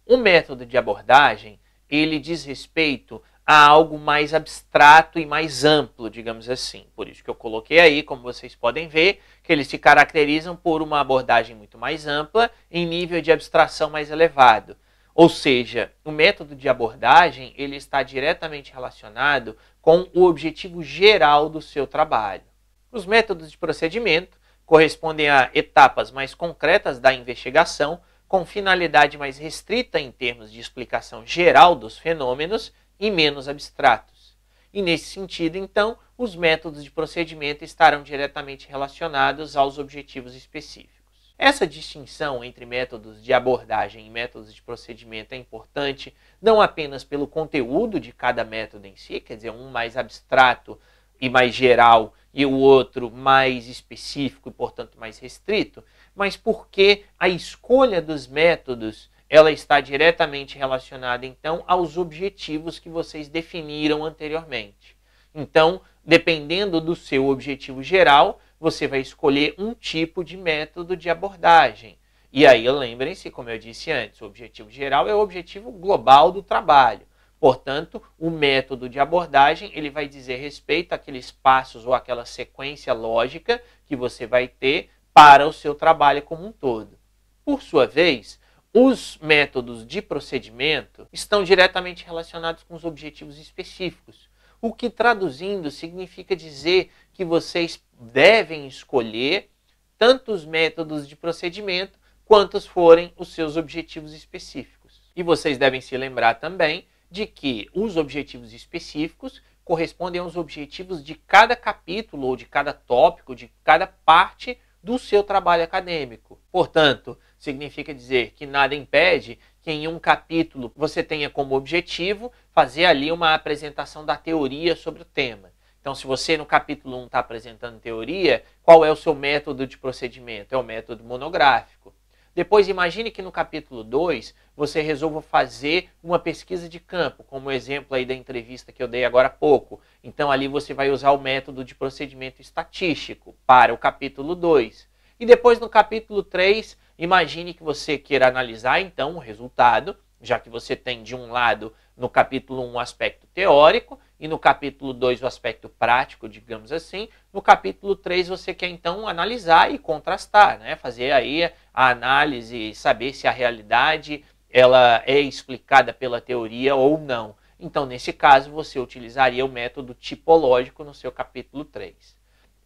O 0.06 0.18
método 0.18 0.66
de 0.66 0.78
abordagem, 0.78 1.60
ele 1.90 2.20
diz 2.20 2.44
respeito 2.44 3.22
a 3.46 3.66
algo 3.66 3.98
mais 3.98 4.34
abstrato 4.34 5.20
e 5.20 5.26
mais 5.26 5.66
amplo, 5.66 6.10
digamos 6.10 6.50
assim. 6.50 6.86
Por 6.96 7.10
isso 7.10 7.24
que 7.24 7.30
eu 7.30 7.36
coloquei 7.36 7.80
aí, 7.80 8.02
como 8.02 8.22
vocês 8.22 8.56
podem 8.56 8.88
ver, 8.88 9.22
que 9.44 9.52
eles 9.52 9.68
se 9.68 9.78
caracterizam 9.78 10.56
por 10.56 10.82
uma 10.82 11.00
abordagem 11.00 11.56
muito 11.56 11.78
mais 11.78 12.08
ampla 12.08 12.50
em 12.72 12.86
nível 12.86 13.22
de 13.22 13.32
abstração 13.32 13.90
mais 13.90 14.10
elevado. 14.10 14.78
Ou 15.14 15.30
seja, 15.30 15.92
o 16.04 16.12
método 16.12 16.56
de 16.56 16.68
abordagem 16.68 17.54
ele 17.58 17.76
está 17.76 18.02
diretamente 18.02 18.74
relacionado 18.74 19.56
com 19.82 20.08
o 20.14 20.24
objetivo 20.24 20.82
geral 20.82 21.50
do 21.50 21.62
seu 21.62 21.86
trabalho. 21.86 22.44
Os 22.92 23.06
métodos 23.06 23.52
de 23.52 23.58
procedimento 23.58 24.38
correspondem 24.66 25.30
a 25.30 25.52
etapas 25.54 26.10
mais 26.10 26.34
concretas 26.34 27.00
da 27.00 27.14
investigação, 27.14 28.00
com 28.28 28.46
finalidade 28.46 29.18
mais 29.18 29.38
restrita 29.38 30.00
em 30.00 30.12
termos 30.12 30.52
de 30.52 30.60
explicação 30.60 31.24
geral 31.26 31.76
dos 31.76 31.98
fenômenos 32.00 32.74
e 33.04 33.12
menos 33.12 33.50
abstratos. 33.50 34.34
E 34.74 34.82
nesse 34.82 35.08
sentido, 35.08 35.58
então, 35.58 35.98
os 36.18 36.38
métodos 36.38 36.86
de 36.86 36.90
procedimento 36.90 37.62
estarão 37.62 38.02
diretamente 38.02 38.70
relacionados 38.70 39.58
aos 39.58 39.78
objetivos 39.78 40.34
específicos. 40.34 41.04
Essa 41.38 41.68
distinção 41.68 42.42
entre 42.46 42.66
métodos 42.66 43.22
de 43.22 43.34
abordagem 43.34 44.08
e 44.08 44.10
métodos 44.10 44.54
de 44.54 44.62
procedimento 44.62 45.34
é 45.34 45.38
importante 45.38 46.16
não 46.42 46.62
apenas 46.62 47.04
pelo 47.04 47.28
conteúdo 47.28 48.00
de 48.00 48.14
cada 48.14 48.46
método 48.46 48.88
em 48.88 48.96
si, 48.96 49.20
quer 49.20 49.36
dizer, 49.36 49.52
um 49.52 49.70
mais 49.70 49.98
abstrato 49.98 50.80
e 51.20 51.30
mais 51.30 51.54
geral 51.54 52.14
e 52.34 52.46
o 52.46 52.54
outro 52.54 53.12
mais 53.12 53.68
específico 53.68 54.48
e, 54.48 54.54
portanto, 54.54 54.98
mais 54.98 55.20
restrito, 55.20 55.84
mas 56.16 56.38
porque 56.38 57.04
a 57.20 57.28
escolha 57.28 58.02
dos 58.02 58.28
métodos 58.28 59.12
ela 59.34 59.52
está 59.52 59.82
diretamente 59.82 60.60
relacionada 60.60 61.26
então 61.26 61.64
aos 61.66 61.98
objetivos 61.98 62.78
que 62.78 62.88
vocês 62.88 63.28
definiram 63.28 64.06
anteriormente. 64.06 64.96
Então, 65.34 65.82
dependendo 66.06 66.80
do 66.80 66.96
seu 66.96 67.28
objetivo 67.28 67.82
geral, 67.82 68.40
você 68.60 68.88
vai 68.88 69.00
escolher 69.00 69.56
um 69.58 69.74
tipo 69.74 70.24
de 70.24 70.38
método 70.38 70.96
de 70.96 71.10
abordagem. 71.10 71.98
E 72.32 72.46
aí, 72.46 72.70
lembrem-se, 72.70 73.32
como 73.32 73.50
eu 73.50 73.58
disse 73.58 73.92
antes, 73.92 74.22
o 74.22 74.26
objetivo 74.28 74.70
geral 74.70 75.10
é 75.10 75.16
o 75.16 75.20
objetivo 75.20 75.72
global 75.72 76.32
do 76.32 76.44
trabalho. 76.44 77.08
Portanto, 77.40 78.00
o 78.20 78.30
método 78.30 78.88
de 78.88 79.00
abordagem 79.00 79.72
ele 79.74 79.90
vai 79.90 80.08
dizer 80.08 80.36
respeito 80.36 80.94
àqueles 80.94 81.32
passos 81.32 81.88
ou 81.88 81.96
àquela 81.96 82.28
sequência 82.28 82.94
lógica 82.94 83.60
que 83.88 83.96
você 83.96 84.28
vai 84.28 84.48
ter 84.48 84.92
para 85.12 85.48
o 85.48 85.52
seu 85.52 85.74
trabalho 85.74 86.22
como 86.22 86.46
um 86.46 86.52
todo. 86.52 87.00
Por 87.44 87.64
sua 87.64 87.88
vez, 87.88 88.40
os 88.74 89.20
métodos 89.22 89.86
de 89.86 90.02
procedimento 90.02 91.08
estão 91.14 91.44
diretamente 91.44 92.04
relacionados 92.04 92.64
com 92.64 92.74
os 92.74 92.84
objetivos 92.84 93.38
específicos, 93.38 94.28
o 94.60 94.74
que 94.74 94.90
traduzindo 94.90 95.70
significa 95.70 96.36
dizer 96.36 96.90
que 97.14 97.24
vocês 97.24 97.84
devem 98.00 98.66
escolher 98.66 99.52
tanto 99.96 100.32
os 100.32 100.44
métodos 100.44 101.08
de 101.08 101.16
procedimento 101.16 102.00
quantos 102.26 102.66
forem 102.66 103.14
os 103.16 103.28
seus 103.28 103.58
objetivos 103.58 104.12
específicos. 104.14 105.02
E 105.16 105.22
vocês 105.22 105.58
devem 105.58 105.80
se 105.80 105.96
lembrar 105.96 106.36
também 106.36 106.88
de 107.12 107.28
que 107.28 107.70
os 107.74 107.96
objetivos 107.96 108.54
específicos 108.54 109.40
correspondem 109.64 110.20
aos 110.20 110.36
objetivos 110.36 111.04
de 111.04 111.14
cada 111.14 111.56
capítulo 111.56 112.26
ou 112.26 112.36
de 112.36 112.46
cada 112.46 112.74
tópico, 112.74 113.36
de 113.36 113.52
cada 113.64 113.86
parte 113.86 114.58
do 114.82 114.98
seu 114.98 115.24
trabalho 115.24 115.64
acadêmico. 115.64 116.40
Portanto, 116.52 117.18
significa 117.44 117.94
dizer 117.94 118.32
que 118.38 118.46
nada 118.46 118.74
impede 118.74 119.38
que 119.62 119.70
em 119.70 119.86
um 119.86 120.00
capítulo 120.00 120.72
você 120.78 121.04
tenha 121.04 121.30
como 121.30 121.56
objetivo 121.56 122.32
fazer 122.54 122.86
ali 122.86 123.12
uma 123.12 123.34
apresentação 123.34 124.06
da 124.06 124.16
teoria 124.16 124.78
sobre 124.78 125.02
o 125.02 125.06
tema. 125.06 125.52
Então, 125.82 125.94
se 125.94 126.08
você 126.08 126.38
no 126.38 126.46
capítulo 126.46 126.98
1 127.02 127.06
está 127.08 127.20
apresentando 127.20 127.82
teoria, 127.82 128.46
qual 128.62 128.86
é 128.86 128.90
o 128.90 128.96
seu 128.96 129.14
método 129.14 129.68
de 129.68 129.78
procedimento? 129.78 130.56
É 130.56 130.58
o 130.58 130.64
método 130.64 131.04
monográfico. 131.04 131.94
Depois, 132.34 132.70
imagine 132.70 133.12
que 133.12 133.22
no 133.22 133.32
capítulo 133.32 133.84
2 133.84 134.34
você 134.56 134.80
resolva 134.80 135.22
fazer 135.22 135.90
uma 136.02 136.20
pesquisa 136.20 136.70
de 136.70 136.80
campo, 136.80 137.26
como 137.26 137.50
o 137.50 137.52
exemplo 137.52 137.94
aí 137.94 138.06
da 138.06 138.14
entrevista 138.14 138.72
que 138.72 138.82
eu 138.82 138.88
dei 138.88 139.04
agora 139.04 139.28
há 139.28 139.32
pouco. 139.32 139.82
Então, 140.02 140.32
ali 140.32 140.48
você 140.48 140.74
vai 140.74 140.90
usar 140.90 141.12
o 141.12 141.20
método 141.20 141.66
de 141.66 141.76
procedimento 141.76 142.42
estatístico 142.42 143.36
para 143.46 143.74
o 143.74 143.78
capítulo 143.78 144.34
2. 144.34 144.88
E 145.20 145.26
depois, 145.26 145.60
no 145.60 145.68
capítulo 145.68 146.24
3, 146.24 146.78
imagine 146.98 147.54
que 147.54 147.64
você 147.64 147.98
queira 147.98 148.28
analisar 148.28 148.80
então 148.80 149.16
o 149.16 149.20
resultado, 149.20 149.96
já 150.22 150.40
que 150.40 150.50
você 150.50 150.76
tem 150.76 151.04
de 151.04 151.16
um 151.16 151.32
lado 151.32 151.74
no 151.96 152.10
capítulo 152.10 152.64
1 152.64 152.72
um 152.72 152.80
aspecto 152.80 153.28
teórico 153.28 154.00
e 154.20 154.28
no 154.28 154.40
capítulo 154.40 154.94
2 154.94 155.22
o 155.22 155.28
aspecto 155.28 155.68
prático, 155.68 156.30
digamos 156.30 156.72
assim. 156.72 157.10
No 157.32 157.42
capítulo 157.42 157.96
3 157.96 158.30
você 158.30 158.54
quer 158.54 158.70
então 158.70 159.08
analisar 159.08 159.72
e 159.72 159.78
contrastar, 159.78 160.60
né? 160.60 160.76
fazer 160.76 161.12
aí 161.12 161.52
a 161.74 161.90
análise 161.90 162.70
e 162.70 162.76
saber 162.76 163.14
se 163.14 163.28
a 163.28 163.32
realidade 163.32 164.24
ela 164.50 165.04
é 165.06 165.20
explicada 165.20 165.92
pela 165.92 166.22
teoria 166.22 166.76
ou 166.76 166.98
não. 166.98 167.36
Então, 167.60 167.86
nesse 167.86 168.14
caso, 168.14 168.52
você 168.52 168.80
utilizaria 168.80 169.46
o 169.46 169.50
método 169.50 169.94
tipológico 169.94 170.84
no 170.84 170.94
seu 170.94 171.12
capítulo 171.12 171.66
3. 171.66 172.16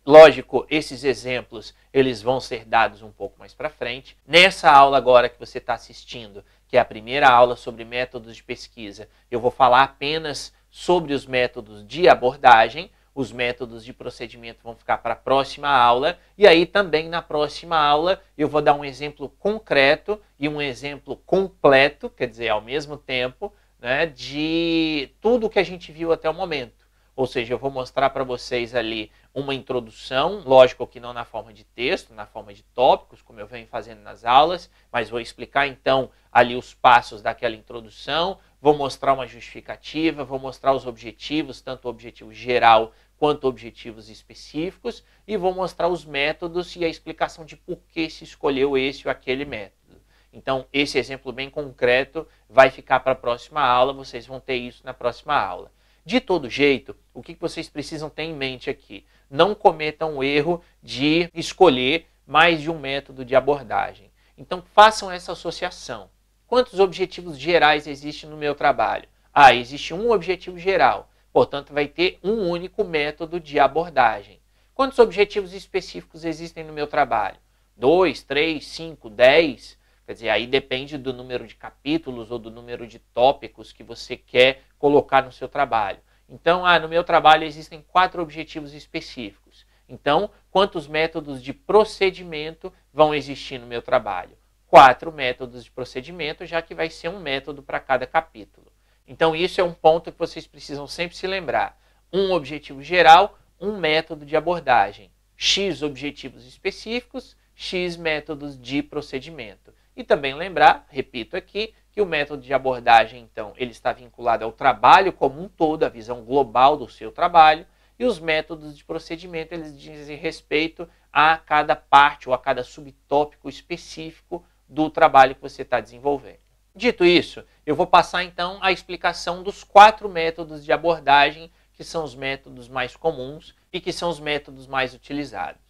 Lógico, 0.08 0.66
esses 0.70 1.04
exemplos 1.04 1.76
eles 1.92 2.22
vão 2.22 2.40
ser 2.40 2.64
dados 2.64 3.02
um 3.02 3.12
pouco 3.12 3.38
mais 3.38 3.54
para 3.54 3.70
frente. 3.70 4.16
Nessa 4.26 4.72
aula 4.72 4.98
agora 4.98 5.28
que 5.28 5.38
você 5.38 5.58
está 5.58 5.74
assistindo, 5.74 6.46
que 6.66 6.78
é 6.78 6.80
a 6.80 6.86
primeira 6.86 7.28
aula 7.28 7.58
sobre 7.58 7.84
métodos 7.84 8.38
de 8.38 8.42
pesquisa, 8.42 9.10
eu 9.30 9.42
vou 9.42 9.52
falar 9.52 9.84
apenas 9.84 10.54
sobre 10.72 11.14
os 11.14 11.26
métodos 11.26 11.86
de 11.86 12.08
abordagem. 12.08 12.90
Os 13.14 13.34
métodos 13.34 13.84
de 13.84 13.92
procedimento 13.92 14.64
vão 14.64 14.78
ficar 14.78 15.00
para 15.00 15.12
a 15.12 15.18
próxima 15.18 15.68
aula. 15.68 16.18
E 16.38 16.48
aí, 16.48 16.66
também 16.66 17.10
na 17.10 17.22
próxima 17.22 17.78
aula, 17.78 18.22
eu 18.38 18.48
vou 18.48 18.62
dar 18.62 18.76
um 18.76 18.86
exemplo 18.86 19.28
concreto 19.38 20.22
e 20.40 20.48
um 20.48 20.62
exemplo 20.62 21.18
completo, 21.26 22.10
quer 22.10 22.28
dizer, 22.28 22.48
ao 22.48 22.62
mesmo 22.62 22.96
tempo, 22.96 23.52
né, 23.78 24.06
de 24.06 25.10
tudo 25.20 25.50
que 25.50 25.60
a 25.60 25.64
gente 25.64 25.92
viu 25.92 26.14
até 26.14 26.30
o 26.30 26.34
momento. 26.34 26.87
Ou 27.18 27.26
seja, 27.26 27.52
eu 27.52 27.58
vou 27.58 27.72
mostrar 27.72 28.12
para 28.12 28.24
vocês 28.24 28.76
ali 28.76 29.12
uma 29.34 29.56
introdução, 29.56 30.44
lógico 30.46 30.86
que 30.86 31.00
não 31.00 31.14
na 31.14 31.26
forma 31.26 31.52
de 31.52 31.64
texto, 31.64 32.14
na 32.14 32.28
forma 32.28 32.54
de 32.54 32.62
tópicos, 32.62 33.24
como 33.24 33.40
eu 33.40 33.48
venho 33.48 33.66
fazendo 33.66 34.02
nas 34.02 34.24
aulas, 34.24 34.70
mas 34.92 35.10
vou 35.10 35.20
explicar 35.20 35.66
então 35.66 36.12
ali 36.32 36.56
os 36.56 36.76
passos 36.76 37.24
daquela 37.24 37.56
introdução, 37.56 38.38
vou 38.62 38.78
mostrar 38.78 39.14
uma 39.14 39.26
justificativa, 39.26 40.24
vou 40.24 40.38
mostrar 40.38 40.74
os 40.74 40.86
objetivos, 40.86 41.60
tanto 41.60 41.86
o 41.86 41.90
objetivo 41.90 42.32
geral 42.32 42.92
quanto 43.18 43.48
objetivos 43.48 44.10
específicos, 44.10 45.04
e 45.28 45.36
vou 45.38 45.56
mostrar 45.56 45.88
os 45.88 46.06
métodos 46.06 46.76
e 46.76 46.86
a 46.86 46.88
explicação 46.88 47.44
de 47.44 47.58
por 47.58 47.80
que 47.90 48.12
se 48.12 48.26
escolheu 48.26 48.78
esse 48.78 49.08
ou 49.08 49.12
aquele 49.12 49.44
método. 49.44 50.00
Então, 50.32 50.68
esse 50.72 51.00
exemplo 51.00 51.32
bem 51.32 51.50
concreto 51.50 52.28
vai 52.48 52.70
ficar 52.70 53.00
para 53.00 53.14
a 53.14 53.16
próxima 53.16 53.62
aula, 53.62 53.92
vocês 53.92 54.28
vão 54.28 54.40
ter 54.40 54.58
isso 54.58 54.86
na 54.86 54.94
próxima 54.94 55.34
aula. 55.34 55.76
De 56.08 56.22
todo 56.22 56.50
jeito, 56.50 56.96
o 57.14 57.22
que 57.22 57.36
vocês 57.36 57.68
precisam 57.68 58.10
ter 58.10 58.24
em 58.24 58.34
mente 58.34 58.70
aqui? 58.70 59.06
Não 59.30 59.54
cometam 59.54 60.16
o 60.16 60.24
erro 60.24 60.64
de 60.82 61.30
escolher 61.34 62.08
mais 62.26 62.62
de 62.62 62.72
um 62.72 62.80
método 62.80 63.26
de 63.26 63.36
abordagem. 63.36 64.10
Então, 64.38 64.64
façam 64.74 65.12
essa 65.12 65.34
associação. 65.34 66.10
Quantos 66.48 66.80
objetivos 66.80 67.38
gerais 67.38 67.88
existem 67.88 68.30
no 68.30 68.38
meu 68.38 68.56
trabalho? 68.56 69.10
Ah, 69.34 69.54
existe 69.54 69.94
um 69.94 70.10
objetivo 70.10 70.58
geral, 70.58 71.12
portanto, 71.34 71.74
vai 71.74 71.90
ter 71.90 72.20
um 72.24 72.48
único 72.48 72.86
método 72.86 73.38
de 73.38 73.60
abordagem. 73.60 74.40
Quantos 74.74 75.00
objetivos 75.00 75.52
específicos 75.52 76.24
existem 76.24 76.64
no 76.64 76.72
meu 76.72 76.88
trabalho? 76.88 77.38
Dois, 77.76 78.24
três, 78.24 78.66
cinco, 78.66 79.10
dez? 79.10 79.77
Quer 80.08 80.14
dizer, 80.14 80.30
aí 80.30 80.48
depende 80.48 80.98
do 80.98 81.12
número 81.12 81.46
de 81.46 81.54
capítulos 81.54 82.32
ou 82.32 82.40
do 82.40 82.50
número 82.50 82.88
de 82.88 82.98
tópicos 82.98 83.74
que 83.74 83.84
você 83.84 84.16
quer 84.16 84.62
colocar 84.80 85.22
no 85.22 85.34
seu 85.34 85.50
trabalho. 85.50 86.00
Então, 86.30 86.66
ah, 86.66 86.80
no 86.80 86.88
meu 86.88 87.04
trabalho 87.04 87.44
existem 87.44 87.82
quatro 87.86 88.22
objetivos 88.22 88.74
específicos. 88.74 89.66
Então, 89.90 90.30
quantos 90.50 90.88
métodos 90.88 91.44
de 91.44 91.52
procedimento 91.52 92.72
vão 92.94 93.14
existir 93.14 93.58
no 93.58 93.68
meu 93.68 93.82
trabalho? 93.82 94.38
Quatro 94.66 95.12
métodos 95.12 95.66
de 95.66 95.72
procedimento, 95.72 96.46
já 96.46 96.62
que 96.62 96.74
vai 96.74 96.90
ser 96.90 97.10
um 97.10 97.20
método 97.20 97.62
para 97.62 97.82
cada 97.82 98.08
capítulo. 98.08 98.72
Então, 99.06 99.36
isso 99.36 99.60
é 99.60 99.64
um 99.66 99.74
ponto 99.74 100.10
que 100.10 100.18
vocês 100.18 100.48
precisam 100.48 100.88
sempre 100.88 101.18
se 101.18 101.28
lembrar. 101.28 101.78
Um 102.14 102.32
objetivo 102.32 102.82
geral, 102.82 103.38
um 103.60 103.78
método 103.78 104.26
de 104.26 104.38
abordagem. 104.38 105.12
X 105.36 105.84
objetivos 105.84 106.48
específicos, 106.48 107.36
X 107.54 107.98
métodos 107.98 108.58
de 108.58 108.82
procedimento. 108.82 109.76
E 109.98 110.04
também 110.04 110.36
lembrar, 110.36 110.86
repito 110.92 111.36
aqui, 111.36 111.74
que 111.92 112.00
o 112.00 112.06
método 112.06 112.44
de 112.44 112.54
abordagem, 112.54 113.24
então, 113.24 113.52
ele 113.58 113.72
está 113.72 113.92
vinculado 113.92 114.46
ao 114.46 114.52
trabalho 114.52 115.12
como 115.12 115.42
um 115.42 115.50
todo, 115.50 115.84
a 115.84 115.90
visão 115.90 116.24
global 116.24 116.78
do 116.78 116.88
seu 116.88 117.12
trabalho, 117.12 117.66
e 117.98 118.06
os 118.06 118.20
métodos 118.20 118.78
de 118.78 118.86
procedimento, 118.86 119.56
eles 119.56 119.76
dizem 119.76 120.16
respeito 120.16 120.88
a 121.12 121.36
cada 121.38 121.76
parte 121.76 122.30
ou 122.30 122.36
a 122.36 122.38
cada 122.38 122.64
subtópico 122.64 123.50
específico 123.50 124.46
do 124.70 124.88
trabalho 124.88 125.34
que 125.34 125.42
você 125.42 125.64
está 125.64 125.80
desenvolvendo. 125.80 126.38
Dito 126.76 127.04
isso, 127.04 127.44
eu 127.66 127.76
vou 127.76 127.88
passar 127.88 128.24
então 128.24 128.60
a 128.62 128.72
explicação 128.72 129.42
dos 129.42 129.64
quatro 129.64 130.08
métodos 130.08 130.64
de 130.64 130.72
abordagem, 130.72 131.52
que 131.74 131.84
são 131.84 132.04
os 132.04 132.14
métodos 132.14 132.70
mais 132.70 132.96
comuns 132.96 133.56
e 133.74 133.82
que 133.82 133.92
são 133.92 134.12
os 134.12 134.20
métodos 134.20 134.68
mais 134.68 134.94
utilizados. 134.94 135.62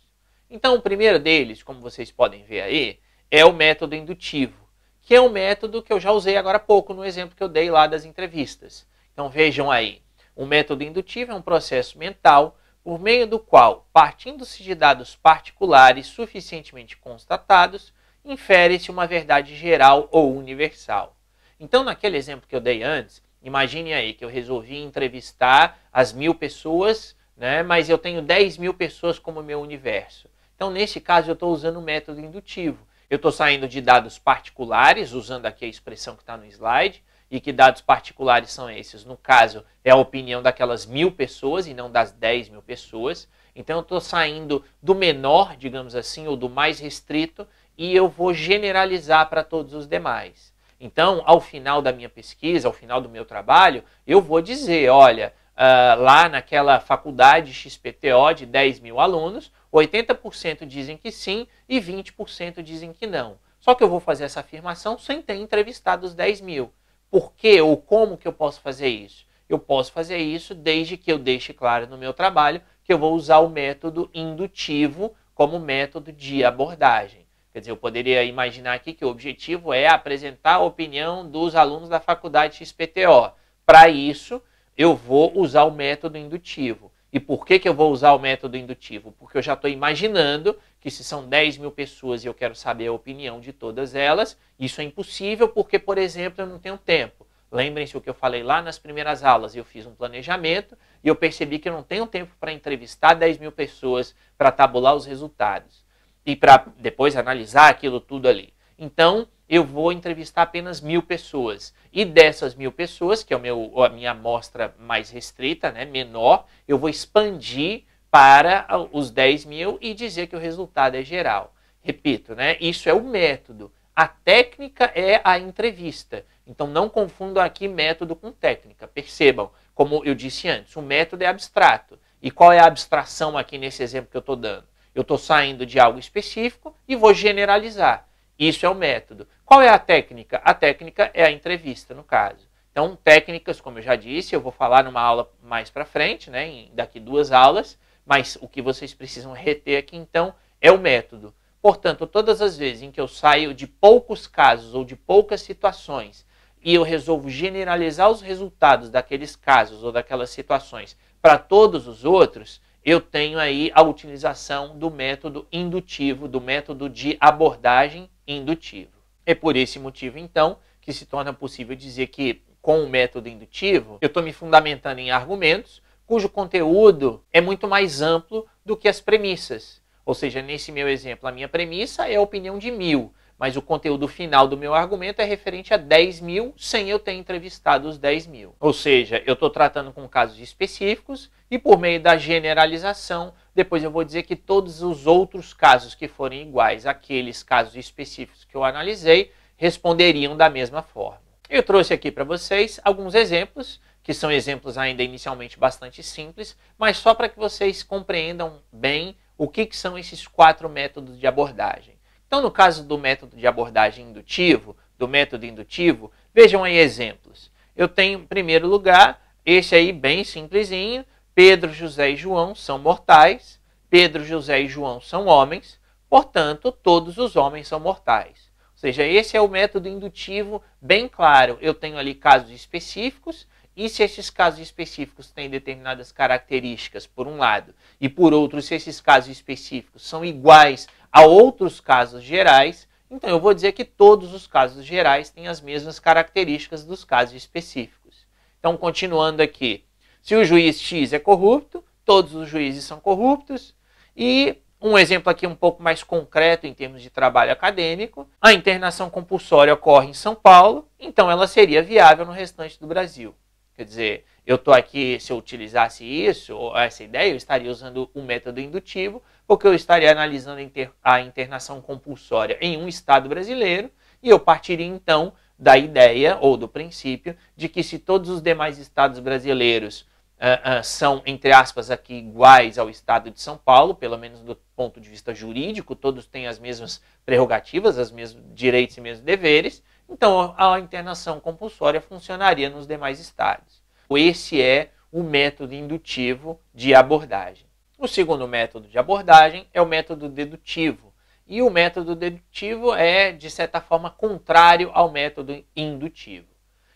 Então, 0.50 0.76
o 0.76 0.82
primeiro 0.82 1.18
deles, 1.18 1.64
como 1.64 1.80
vocês 1.80 2.12
podem 2.12 2.44
ver 2.44 2.60
aí, 2.60 3.00
é 3.30 3.46
o 3.46 3.54
método 3.54 3.96
indutivo, 3.96 4.58
que 5.02 5.14
é 5.14 5.22
um 5.22 5.30
método 5.30 5.82
que 5.82 5.92
eu 5.92 6.00
já 6.00 6.12
usei 6.12 6.38
agora 6.38 6.58
há 6.58 6.62
pouco 6.62 6.94
no 6.94 7.04
exemplo 7.04 7.36
que 7.36 7.44
eu 7.44 7.50
dei 7.50 7.70
lá 7.70 7.88
das 7.88 8.06
entrevistas. 8.06 8.88
Então 9.12 9.30
vejam 9.30 9.70
aí, 9.70 10.02
o 10.36 10.46
método 10.46 10.84
indutivo 10.84 11.32
é 11.32 11.36
um 11.36 11.42
processo 11.42 11.98
mental 11.98 12.58
por 12.84 13.00
meio 13.00 13.28
do 13.28 13.38
qual, 13.38 13.86
partindo-se 13.92 14.64
de 14.64 14.74
dados 14.74 15.14
particulares 15.16 16.08
suficientemente 16.08 16.96
constatados, 16.96 17.94
infere-se 18.24 18.90
uma 18.90 19.06
verdade 19.06 19.56
geral 19.56 20.08
ou 20.10 20.34
universal. 20.34 21.18
Então, 21.60 21.84
naquele 21.84 22.16
exemplo 22.16 22.48
que 22.48 22.56
eu 22.56 22.62
dei 22.62 22.84
antes, 22.84 23.22
imagine 23.42 23.94
aí 23.94 24.14
que 24.14 24.24
eu 24.24 24.30
resolvi 24.30 24.78
entrevistar 24.78 25.80
as 25.92 26.14
mil 26.14 26.34
pessoas, 26.34 27.14
né, 27.36 27.62
mas 27.62 27.90
eu 27.90 27.98
tenho 27.98 28.22
10 28.22 28.58
mil 28.58 28.74
pessoas 28.74 29.20
como 29.20 29.44
meu 29.44 29.60
universo. 29.60 30.30
Então, 30.56 30.72
nesse 30.72 31.02
caso, 31.02 31.30
eu 31.30 31.34
estou 31.34 31.52
usando 31.52 31.78
o 31.78 31.82
método 31.82 32.22
indutivo. 32.22 32.88
Eu 33.10 33.16
estou 33.16 33.32
saindo 33.32 33.70
de 33.70 33.80
dados 33.80 34.20
particulares, 34.20 35.14
usando 35.14 35.46
aqui 35.46 35.64
a 35.64 35.68
expressão 35.68 36.16
que 36.16 36.24
está 36.24 36.36
no 36.36 36.46
slide, 36.46 37.02
e 37.32 37.40
que 37.40 37.54
dados 37.54 37.82
particulares 37.82 38.52
são 38.52 38.70
esses? 38.70 39.06
No 39.06 39.16
caso, 39.16 39.64
é 39.82 39.92
a 39.92 39.96
opinião 39.96 40.42
daquelas 40.42 40.86
mil 40.86 41.12
pessoas 41.12 41.68
e 41.68 41.74
não 41.74 41.90
das 41.90 42.12
10 42.12 42.50
mil 42.50 42.62
pessoas. 42.62 43.28
Então, 43.56 43.78
eu 43.78 43.82
estou 43.82 44.02
saindo 44.02 44.64
do 44.84 44.94
menor, 44.94 45.56
digamos 45.56 45.96
assim, 45.96 46.28
ou 46.28 46.36
do 46.36 46.50
mais 46.50 46.80
restrito, 46.80 47.48
e 47.78 47.96
eu 47.96 48.10
vou 48.10 48.34
generalizar 48.34 49.30
para 49.30 49.44
todos 49.44 49.74
os 49.74 49.88
demais. 49.88 50.54
Então, 50.78 51.24
ao 51.26 51.40
final 51.40 51.82
da 51.82 51.94
minha 51.94 52.10
pesquisa, 52.10 52.68
ao 52.68 52.74
final 52.74 53.00
do 53.00 53.10
meu 53.10 53.24
trabalho, 53.24 53.84
eu 54.06 54.22
vou 54.22 54.42
dizer: 54.42 54.90
olha, 54.90 55.34
uh, 55.58 56.00
lá 56.02 56.30
naquela 56.30 56.80
faculdade 56.80 57.52
XPTO 57.54 58.34
de 58.36 58.46
10 58.46 58.80
mil 58.80 59.00
alunos, 59.00 59.52
80% 59.74 60.66
dizem 60.66 60.96
que 60.96 61.12
sim 61.12 61.48
e 61.68 61.82
20% 61.82 62.62
dizem 62.62 62.94
que 62.94 63.08
não. 63.08 63.38
Só 63.60 63.74
que 63.74 63.84
eu 63.84 63.90
vou 63.90 64.00
fazer 64.00 64.26
essa 64.26 64.40
afirmação 64.40 64.98
sem 64.98 65.22
ter 65.22 65.36
entrevistado 65.36 66.06
os 66.06 66.14
10 66.14 66.42
mil. 66.42 66.72
Por 67.10 67.34
que 67.34 67.60
ou 67.60 67.76
como 67.76 68.18
que 68.18 68.28
eu 68.28 68.34
posso 68.34 68.62
fazer 68.62 68.88
isso? 68.88 69.26
Eu 69.50 69.58
posso 69.58 69.92
fazer 69.92 70.18
isso 70.18 70.54
desde 70.54 70.98
que 70.98 71.12
eu 71.12 71.18
deixe 71.18 71.54
claro 71.54 71.88
no 71.88 71.98
meu 71.98 72.14
trabalho 72.14 72.62
que 72.84 72.94
eu 72.94 73.00
vou 73.00 73.14
usar 73.14 73.40
o 73.40 73.50
método 73.50 74.10
indutivo 74.14 75.16
como 75.34 75.60
método 75.60 76.12
de 76.12 76.44
abordagem. 76.44 77.26
Quer 77.52 77.60
dizer, 77.60 77.72
eu 77.72 77.78
poderia 77.78 78.24
imaginar 78.24 78.74
aqui 78.74 78.94
que 78.94 79.06
o 79.06 79.10
objetivo 79.10 79.74
é 79.74 79.88
apresentar 79.88 80.56
a 80.56 80.64
opinião 80.64 81.28
dos 81.28 81.56
alunos 81.56 81.90
da 81.90 82.00
faculdade 82.00 82.64
XPTO. 82.64 83.32
Para 83.66 83.90
isso, 83.90 84.42
eu 84.78 84.96
vou 84.96 85.38
usar 85.38 85.64
o 85.64 85.72
método 85.72 86.18
indutivo. 86.18 86.92
E 87.12 87.20
por 87.20 87.46
que, 87.46 87.58
que 87.58 87.68
eu 87.68 87.74
vou 87.74 87.92
usar 87.92 88.14
o 88.14 88.20
método 88.20 88.58
indutivo? 88.58 89.12
Porque 89.14 89.38
eu 89.38 89.42
já 89.42 89.54
estou 89.54 89.70
imaginando 89.70 90.56
que 90.80 90.92
se 90.92 91.04
são 91.04 91.28
10 91.28 91.58
mil 91.58 91.72
pessoas 91.72 92.24
e 92.24 92.28
eu 92.28 92.34
quero 92.34 92.54
saber 92.54 92.88
a 92.88 92.94
opinião 92.94 93.40
de 93.40 93.52
todas 93.52 93.96
elas, 93.96 94.38
isso 94.60 94.80
é 94.82 94.84
impossível 94.84 95.50
porque, 95.50 95.80
por 95.80 95.98
exemplo, 95.98 96.42
eu 96.42 96.48
não 96.48 96.60
tenho 96.60 96.78
tempo. 96.78 97.26
Lembrem-se 97.52 97.98
o 97.98 98.02
que 98.02 98.10
eu 98.10 98.14
falei 98.14 98.44
lá 98.44 98.62
nas 98.62 98.78
primeiras 98.78 99.24
aulas. 99.24 99.56
Eu 99.56 99.64
fiz 99.64 99.86
um 99.86 99.96
planejamento 99.96 100.78
e 101.04 101.08
eu 101.08 101.16
percebi 101.16 101.60
que 101.60 101.70
eu 101.70 101.74
não 101.74 101.82
tenho 101.82 102.06
tempo 102.06 102.34
para 102.40 102.52
entrevistar 102.52 103.14
10 103.14 103.38
mil 103.40 103.52
pessoas 103.52 104.14
para 104.38 104.52
tabular 104.52 104.96
os 104.96 105.06
resultados 105.06 105.86
e 106.26 106.36
para 106.36 106.66
depois 106.78 107.16
analisar 107.16 107.70
aquilo 107.70 108.02
tudo 108.02 108.28
ali. 108.28 108.54
então 108.78 109.28
eu 109.50 109.64
vou 109.64 109.92
entrevistar 109.92 110.42
apenas 110.42 110.82
mil 110.82 111.02
pessoas. 111.02 111.74
E 111.92 112.04
dessas 112.04 112.54
mil 112.54 112.72
pessoas, 112.72 113.24
que 113.24 113.34
é 113.34 113.38
o 113.38 113.40
meu, 113.40 113.84
a 113.84 113.90
minha 113.90 114.12
amostra 114.12 114.76
mais 114.78 115.10
restrita, 115.10 115.72
né, 115.72 115.86
menor, 115.86 116.46
eu 116.68 116.78
vou 116.78 116.90
expandir 116.90 117.84
para 118.12 118.68
os 118.92 119.10
10 119.12 119.46
mil 119.46 119.78
e 119.82 119.94
dizer 119.94 120.28
que 120.28 120.36
o 120.36 120.40
resultado 120.40 120.96
é 120.96 121.04
geral. 121.04 121.54
Repito, 121.82 122.36
né, 122.36 122.58
isso 122.60 122.90
é 122.90 122.94
o 122.94 123.04
método. 123.04 123.72
A 123.96 124.08
técnica 124.08 124.92
é 124.94 125.22
a 125.24 125.40
entrevista. 125.40 126.26
Então 126.46 126.68
não 126.68 126.90
confundam 126.90 127.44
aqui 127.44 127.68
método 127.68 128.16
com 128.16 128.32
técnica. 128.32 128.88
Percebam, 128.88 129.50
como 129.74 130.04
eu 130.06 130.14
disse 130.14 130.48
antes, 130.48 130.76
o 130.76 130.82
método 130.82 131.24
é 131.24 131.28
abstrato. 131.28 131.98
E 132.22 132.30
qual 132.30 132.52
é 132.52 132.60
a 132.60 132.66
abstração 132.66 133.38
aqui 133.38 133.58
nesse 133.58 133.82
exemplo 133.82 134.10
que 134.12 134.18
eu 134.18 134.22
estou 134.22 134.36
dando? 134.36 134.66
Eu 134.94 135.02
estou 135.02 135.18
saindo 135.18 135.66
de 135.66 135.80
algo 135.80 136.00
específico 136.00 136.76
e 136.88 136.96
vou 136.96 137.14
generalizar. 137.14 138.08
Isso 138.38 138.66
é 138.66 138.70
o 138.70 138.76
método. 138.76 139.28
Qual 139.48 139.62
é 139.62 139.70
a 139.70 139.80
técnica? 139.80 140.42
A 140.44 140.54
técnica 140.54 141.10
é 141.14 141.24
a 141.24 141.32
entrevista, 141.32 141.94
no 141.94 142.04
caso. 142.04 142.50
Então, 142.70 142.98
técnicas, 143.02 143.62
como 143.62 143.80
eu 143.80 143.82
já 143.82 143.96
disse, 143.96 144.36
eu 144.36 144.42
vou 144.42 144.52
falar 144.52 144.84
numa 144.84 145.00
aula 145.00 145.32
mais 145.42 145.70
para 145.70 145.86
frente, 145.86 146.30
né, 146.30 146.46
em 146.46 146.72
daqui 146.74 147.00
duas 147.00 147.32
aulas, 147.32 147.80
mas 148.06 148.38
o 148.42 148.48
que 148.50 148.62
vocês 148.62 148.94
precisam 148.94 149.32
reter 149.32 149.80
aqui, 149.80 149.96
então, 149.96 150.36
é 150.60 150.70
o 150.70 150.78
método. 150.78 151.34
Portanto, 151.62 152.06
todas 152.06 152.42
as 152.42 152.58
vezes 152.58 152.84
em 152.84 152.92
que 152.92 153.00
eu 153.00 153.08
saio 153.08 153.54
de 153.54 153.66
poucos 153.66 154.28
casos 154.28 154.76
ou 154.76 154.84
de 154.84 154.98
poucas 154.98 155.40
situações 155.40 156.26
e 156.62 156.76
eu 156.76 156.84
resolvo 156.84 157.30
generalizar 157.30 158.12
os 158.12 158.20
resultados 158.20 158.90
daqueles 158.90 159.38
casos 159.38 159.82
ou 159.82 159.94
daquelas 159.94 160.30
situações 160.30 160.98
para 161.22 161.38
todos 161.38 161.88
os 161.88 162.04
outros, 162.04 162.62
eu 162.84 163.00
tenho 163.00 163.40
aí 163.40 163.72
a 163.74 163.82
utilização 163.82 164.78
do 164.78 164.92
método 164.92 165.48
indutivo, 165.54 166.28
do 166.28 166.42
método 166.42 166.90
de 166.90 167.16
abordagem 167.22 168.10
indutivo. 168.28 168.97
É 169.28 169.36
por 169.36 169.58
esse 169.58 169.78
motivo, 169.78 170.18
então, 170.18 170.58
que 170.80 170.94
se 170.94 171.06
torna 171.06 171.34
possível 171.34 171.76
dizer 171.76 172.08
que, 172.08 172.42
com 172.62 172.82
o 172.82 172.90
método 172.90 173.28
indutivo, 173.28 173.98
eu 174.00 174.08
estou 174.08 174.24
me 174.24 174.32
fundamentando 174.32 175.00
em 175.00 175.12
argumentos 175.12 175.82
cujo 176.06 176.30
conteúdo 176.30 177.22
é 177.34 177.42
muito 177.42 177.68
mais 177.68 178.02
amplo 178.02 178.48
do 178.66 178.78
que 178.78 178.88
as 178.88 179.02
premissas. 179.02 179.82
Ou 180.06 180.14
seja, 180.14 180.42
nesse 180.42 180.72
meu 180.72 180.88
exemplo, 180.88 181.28
a 181.28 181.32
minha 181.34 181.50
premissa 181.50 182.08
é 182.08 182.16
a 182.16 182.22
opinião 182.22 182.58
de 182.58 182.72
mil, 182.72 183.14
mas 183.38 183.56
o 183.56 183.62
conteúdo 183.62 184.08
final 184.08 184.48
do 184.48 184.58
meu 184.58 184.74
argumento 184.74 185.22
é 185.22 185.26
referente 185.26 185.74
a 185.74 185.78
10 185.78 186.22
mil 186.22 186.54
sem 186.58 186.90
eu 186.90 186.98
ter 186.98 187.14
entrevistado 187.14 187.88
os 187.88 187.98
10 187.98 188.28
mil. 188.28 188.56
Ou 188.60 188.74
seja, 188.74 189.22
eu 189.26 189.34
estou 189.34 189.50
tratando 189.50 189.92
com 189.92 190.08
casos 190.08 190.40
específicos 190.40 191.30
e 191.50 191.58
por 191.58 191.80
meio 191.80 192.02
da 192.02 192.18
generalização, 192.18 193.34
depois 193.54 193.84
eu 193.84 193.92
vou 193.92 194.04
dizer 194.04 194.24
que 194.24 194.36
todos 194.36 194.82
os 194.82 195.08
outros 195.08 195.54
casos 195.54 195.96
que 195.96 196.08
forem 196.08 196.42
iguais 196.42 196.86
àqueles 196.86 197.44
casos 197.44 197.76
específicos 197.76 198.44
que 198.44 198.56
eu 198.56 198.64
analisei 198.64 199.32
responderiam 199.56 200.36
da 200.36 200.50
mesma 200.50 200.82
forma. 200.82 201.22
Eu 201.50 201.64
trouxe 201.64 201.94
aqui 201.94 202.12
para 202.12 202.24
vocês 202.24 202.80
alguns 202.84 203.16
exemplos, 203.16 203.80
que 204.04 204.14
são 204.14 204.32
exemplos 204.32 204.78
ainda 204.78 205.02
inicialmente 205.02 205.58
bastante 205.58 206.04
simples, 206.04 206.58
mas 206.78 206.98
só 206.98 207.14
para 207.14 207.30
que 207.30 207.38
vocês 207.38 207.84
compreendam 207.84 208.62
bem 208.72 209.16
o 209.38 209.48
que, 209.48 209.66
que 209.66 209.78
são 209.78 209.98
esses 209.98 210.28
quatro 210.28 210.70
métodos 210.70 211.20
de 211.20 211.28
abordagem. 211.28 211.97
Então, 212.28 212.42
no 212.42 212.52
caso 212.52 212.84
do 212.84 212.98
método 212.98 213.38
de 213.38 213.48
abordagem 213.48 214.10
indutivo, 214.10 214.76
do 214.98 215.08
método 215.08 215.46
indutivo, 215.46 216.12
vejam 216.34 216.64
aí 216.64 216.78
exemplos. 216.78 217.50
Eu 217.76 217.88
tenho, 217.88 218.20
em 218.20 218.26
primeiro 218.26 218.68
lugar, 218.68 219.22
esse 219.46 219.74
aí 219.74 219.94
bem 219.94 220.24
simplesinho, 220.24 221.06
Pedro, 221.34 221.72
José 221.72 222.12
e 222.12 222.16
João 222.16 222.54
são 222.54 222.78
mortais, 222.78 223.60
Pedro, 223.90 224.26
José 224.26 224.62
e 224.62 224.68
João 224.68 225.00
são 225.00 225.28
homens, 225.28 225.80
portanto, 226.10 226.72
todos 226.72 227.18
os 227.18 227.36
homens 227.36 227.68
são 227.68 227.80
mortais. 227.80 228.52
Ou 228.74 228.80
seja, 228.80 229.04
esse 229.04 229.38
é 229.38 229.42
o 229.42 229.48
método 229.48 229.88
indutivo 229.88 230.62
bem 230.82 231.08
claro. 231.08 231.58
Eu 231.62 231.74
tenho 231.74 231.98
ali 231.98 232.14
casos 232.14 232.52
específicos 232.52 233.48
e 233.76 233.88
se 233.88 234.04
esses 234.04 234.30
casos 234.30 234.60
específicos 234.60 235.30
têm 235.30 235.50
determinadas 235.50 236.12
características, 236.12 237.06
por 237.06 237.28
um 237.28 237.38
lado, 237.38 237.76
e 238.02 238.10
por 238.10 238.34
outro, 238.34 238.60
se 238.60 238.74
esses 238.74 239.00
casos 239.00 239.30
específicos 239.30 240.02
são 240.02 240.26
iguais 240.26 240.88
a 241.12 241.24
outros 241.24 241.80
casos 241.80 242.24
gerais, 242.24 242.88
então 243.10 243.30
eu 243.30 243.40
vou 243.40 243.54
dizer 243.54 243.72
que 243.72 243.86
todos 243.86 244.34
os 244.34 244.46
casos 244.46 244.86
gerais 244.86 245.30
têm 245.30 245.48
as 245.48 245.62
mesmas 245.62 246.00
características 246.00 246.84
dos 246.84 247.04
casos 247.04 247.36
específicos. 247.36 248.26
Então, 248.60 248.76
continuando 248.76 249.42
aqui, 249.42 249.86
se 250.22 250.36
o 250.36 250.44
juiz 250.44 250.80
X 250.82 251.14
é 251.14 251.20
corrupto, 251.20 251.84
todos 252.04 252.36
os 252.36 252.50
juízes 252.50 252.84
são 252.84 253.00
corruptos, 253.00 253.74
e 254.16 254.58
um 254.82 254.98
exemplo 254.98 255.32
aqui 255.32 255.48
um 255.48 255.56
pouco 255.56 255.82
mais 255.82 256.04
concreto 256.04 256.68
em 256.68 256.74
termos 256.74 257.02
de 257.02 257.10
trabalho 257.10 257.52
acadêmico, 257.52 258.30
a 258.42 258.54
internação 258.54 259.10
compulsória 259.10 259.74
ocorre 259.74 260.10
em 260.10 260.14
São 260.14 260.36
Paulo, 260.36 260.88
então 261.00 261.32
ela 261.32 261.48
seria 261.48 261.82
viável 261.82 262.26
no 262.26 262.32
restante 262.32 262.80
do 262.80 262.88
Brasil. 262.88 263.34
Quer 263.78 263.86
dizer, 263.86 264.26
eu 264.44 264.56
estou 264.56 264.74
aqui, 264.74 265.20
se 265.20 265.32
eu 265.32 265.38
utilizasse 265.38 266.04
isso, 266.04 266.58
ou 266.58 266.76
essa 266.76 267.04
ideia, 267.04 267.30
eu 267.30 267.38
estaria 267.38 267.70
usando 267.70 268.10
o 268.12 268.24
método 268.24 268.60
indutivo, 268.60 269.22
porque 269.46 269.68
eu 269.68 269.74
estaria 269.76 270.12
analisando 270.12 270.60
a 271.04 271.22
internação 271.22 271.80
compulsória 271.80 272.58
em 272.60 272.76
um 272.76 272.88
Estado 272.88 273.30
brasileiro, 273.30 273.92
e 274.24 274.30
eu 274.30 274.40
partiria 274.40 274.88
então 274.88 275.32
da 275.60 275.78
ideia, 275.78 276.40
ou 276.42 276.58
do 276.58 276.68
princípio, 276.68 277.38
de 277.56 277.70
que 277.70 277.84
se 277.84 278.00
todos 278.00 278.32
os 278.32 278.42
demais 278.42 278.80
Estados 278.80 279.20
brasileiros 279.20 280.02
uh, 280.40 280.80
uh, 280.80 280.84
são, 280.84 281.22
entre 281.24 281.52
aspas, 281.52 281.92
aqui 281.92 282.16
iguais 282.16 282.80
ao 282.80 282.90
Estado 282.90 283.30
de 283.30 283.40
São 283.40 283.60
Paulo, 283.60 283.94
pelo 283.94 284.18
menos 284.18 284.42
do 284.42 284.56
ponto 284.76 285.00
de 285.00 285.08
vista 285.08 285.36
jurídico, 285.36 285.96
todos 285.96 286.26
têm 286.26 286.48
as 286.48 286.58
mesmas 286.58 287.00
prerrogativas, 287.24 288.00
os 288.00 288.12
mesmos 288.12 288.44
direitos 288.56 288.98
e 288.98 289.02
mesmos 289.02 289.24
deveres, 289.24 289.84
então, 290.10 290.56
a 290.58 290.80
internação 290.80 291.40
compulsória 291.40 292.02
funcionaria 292.02 292.70
nos 292.70 292.88
demais 292.88 293.20
estados. 293.20 293.82
Esse 294.10 294.62
é 294.62 294.92
o 295.12 295.22
método 295.22 295.74
indutivo 295.74 296.60
de 296.74 296.96
abordagem. 296.96 297.68
O 297.98 298.08
segundo 298.08 298.48
método 298.48 298.88
de 298.88 298.98
abordagem 298.98 299.68
é 299.74 299.82
o 299.82 299.86
método 299.86 300.30
dedutivo. 300.30 301.14
E 301.46 301.62
o 301.62 301.70
método 301.70 302.16
dedutivo 302.16 302.94
é, 302.94 303.32
de 303.32 303.50
certa 303.50 303.82
forma, 303.82 304.10
contrário 304.10 304.92
ao 304.94 305.12
método 305.12 305.64
indutivo. 305.76 306.48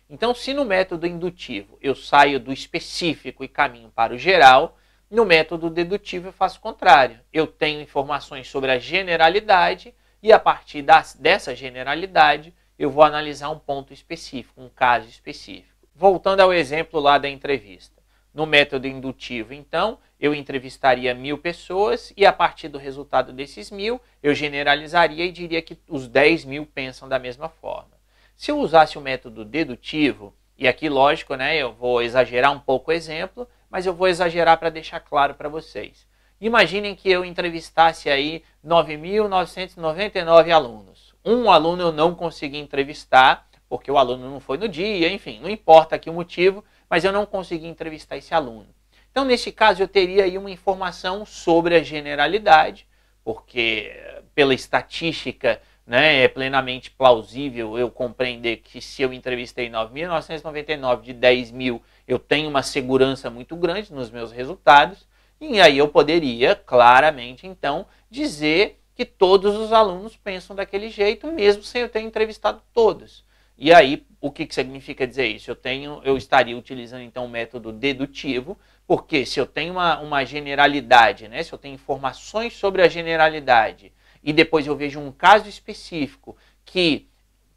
Então, 0.09 0.35
se 0.35 0.53
no 0.53 0.65
método 0.65 1.07
indutivo 1.07 1.77
eu 1.81 1.95
saio 1.95 2.39
do 2.39 2.51
específico 2.51 3.43
e 3.43 3.47
caminho 3.47 3.89
para 3.89 4.13
o 4.13 4.17
geral, 4.17 4.77
no 5.09 5.25
método 5.25 5.69
dedutivo 5.69 6.27
eu 6.27 6.33
faço 6.33 6.59
o 6.59 6.61
contrário. 6.61 7.19
Eu 7.31 7.47
tenho 7.47 7.81
informações 7.81 8.47
sobre 8.47 8.71
a 8.71 8.79
generalidade 8.79 9.93
e, 10.21 10.31
a 10.31 10.39
partir 10.39 10.81
das, 10.81 11.15
dessa 11.15 11.55
generalidade, 11.55 12.53
eu 12.81 12.89
vou 12.89 13.03
analisar 13.03 13.51
um 13.51 13.59
ponto 13.59 13.93
específico, 13.93 14.59
um 14.59 14.67
caso 14.67 15.07
específico. 15.07 15.87
Voltando 15.93 16.39
ao 16.39 16.51
exemplo 16.51 16.99
lá 16.99 17.19
da 17.19 17.29
entrevista. 17.29 18.01
No 18.33 18.47
método 18.47 18.87
indutivo, 18.87 19.53
então, 19.53 19.99
eu 20.19 20.33
entrevistaria 20.33 21.13
mil 21.13 21.37
pessoas 21.37 22.11
e 22.17 22.25
a 22.25 22.33
partir 22.33 22.69
do 22.69 22.79
resultado 22.79 23.31
desses 23.31 23.69
mil, 23.69 24.01
eu 24.23 24.33
generalizaria 24.33 25.23
e 25.23 25.31
diria 25.31 25.61
que 25.61 25.77
os 25.87 26.07
10 26.07 26.43
mil 26.45 26.65
pensam 26.65 27.07
da 27.07 27.19
mesma 27.19 27.49
forma. 27.49 27.91
Se 28.35 28.49
eu 28.49 28.57
usasse 28.57 28.97
o 28.97 29.01
método 29.01 29.45
dedutivo, 29.45 30.33
e 30.57 30.67
aqui, 30.67 30.89
lógico, 30.89 31.35
né, 31.35 31.55
eu 31.55 31.71
vou 31.71 32.01
exagerar 32.01 32.51
um 32.51 32.59
pouco 32.59 32.89
o 32.89 32.93
exemplo, 32.95 33.47
mas 33.69 33.85
eu 33.85 33.93
vou 33.93 34.07
exagerar 34.07 34.57
para 34.57 34.71
deixar 34.71 35.01
claro 35.01 35.35
para 35.35 35.49
vocês. 35.49 36.07
Imaginem 36.39 36.95
que 36.95 37.11
eu 37.11 37.23
entrevistasse 37.23 38.09
aí 38.09 38.43
9.999 38.65 40.49
alunos 40.49 41.10
um 41.23 41.51
aluno 41.51 41.81
eu 41.81 41.91
não 41.91 42.15
consegui 42.15 42.57
entrevistar, 42.57 43.47
porque 43.69 43.91
o 43.91 43.97
aluno 43.97 44.29
não 44.29 44.39
foi 44.39 44.57
no 44.57 44.67
dia, 44.67 45.11
enfim, 45.11 45.39
não 45.39 45.49
importa 45.49 45.95
aqui 45.95 46.09
o 46.09 46.13
motivo, 46.13 46.63
mas 46.89 47.03
eu 47.03 47.11
não 47.11 47.25
consegui 47.25 47.67
entrevistar 47.67 48.17
esse 48.17 48.33
aluno. 48.33 48.67
Então, 49.11 49.25
nesse 49.25 49.51
caso, 49.51 49.81
eu 49.81 49.87
teria 49.87 50.23
aí 50.23 50.37
uma 50.37 50.49
informação 50.49 51.25
sobre 51.25 51.75
a 51.75 51.83
generalidade, 51.83 52.87
porque 53.23 53.93
pela 54.33 54.53
estatística 54.53 55.61
né, 55.85 56.23
é 56.23 56.27
plenamente 56.27 56.89
plausível 56.91 57.77
eu 57.77 57.89
compreender 57.91 58.57
que 58.57 58.81
se 58.81 59.01
eu 59.01 59.13
entrevistei 59.13 59.69
9.999 59.69 61.01
de 61.01 61.13
10 61.13 61.51
mil, 61.51 61.81
eu 62.07 62.17
tenho 62.17 62.49
uma 62.49 62.63
segurança 62.63 63.29
muito 63.29 63.55
grande 63.55 63.93
nos 63.93 64.09
meus 64.09 64.31
resultados, 64.31 65.07
e 65.39 65.59
aí 65.59 65.77
eu 65.77 65.87
poderia 65.87 66.55
claramente, 66.55 67.47
então, 67.47 67.85
dizer 68.09 68.80
que 69.01 69.05
todos 69.05 69.55
os 69.55 69.73
alunos 69.73 70.15
pensam 70.15 70.55
daquele 70.55 70.87
jeito, 70.87 71.25
mesmo 71.31 71.63
sem 71.63 71.81
eu 71.81 71.89
ter 71.89 72.01
entrevistado 72.01 72.61
todos. 72.71 73.25
E 73.57 73.73
aí, 73.73 74.05
o 74.19 74.29
que, 74.29 74.45
que 74.45 74.53
significa 74.53 75.07
dizer 75.07 75.25
isso? 75.25 75.49
Eu 75.49 75.55
tenho, 75.55 75.99
eu 76.03 76.15
estaria 76.15 76.55
utilizando 76.55 77.01
então 77.01 77.25
o 77.25 77.29
método 77.29 77.71
dedutivo, 77.71 78.59
porque 78.85 79.25
se 79.25 79.39
eu 79.39 79.47
tenho 79.47 79.73
uma, 79.73 79.99
uma 79.99 80.23
generalidade, 80.23 81.27
né, 81.27 81.41
se 81.41 81.51
eu 81.51 81.57
tenho 81.57 81.73
informações 81.73 82.53
sobre 82.53 82.83
a 82.83 82.87
generalidade, 82.87 83.91
e 84.23 84.31
depois 84.31 84.67
eu 84.67 84.75
vejo 84.75 84.99
um 84.99 85.11
caso 85.11 85.49
específico 85.49 86.37
que, 86.63 87.07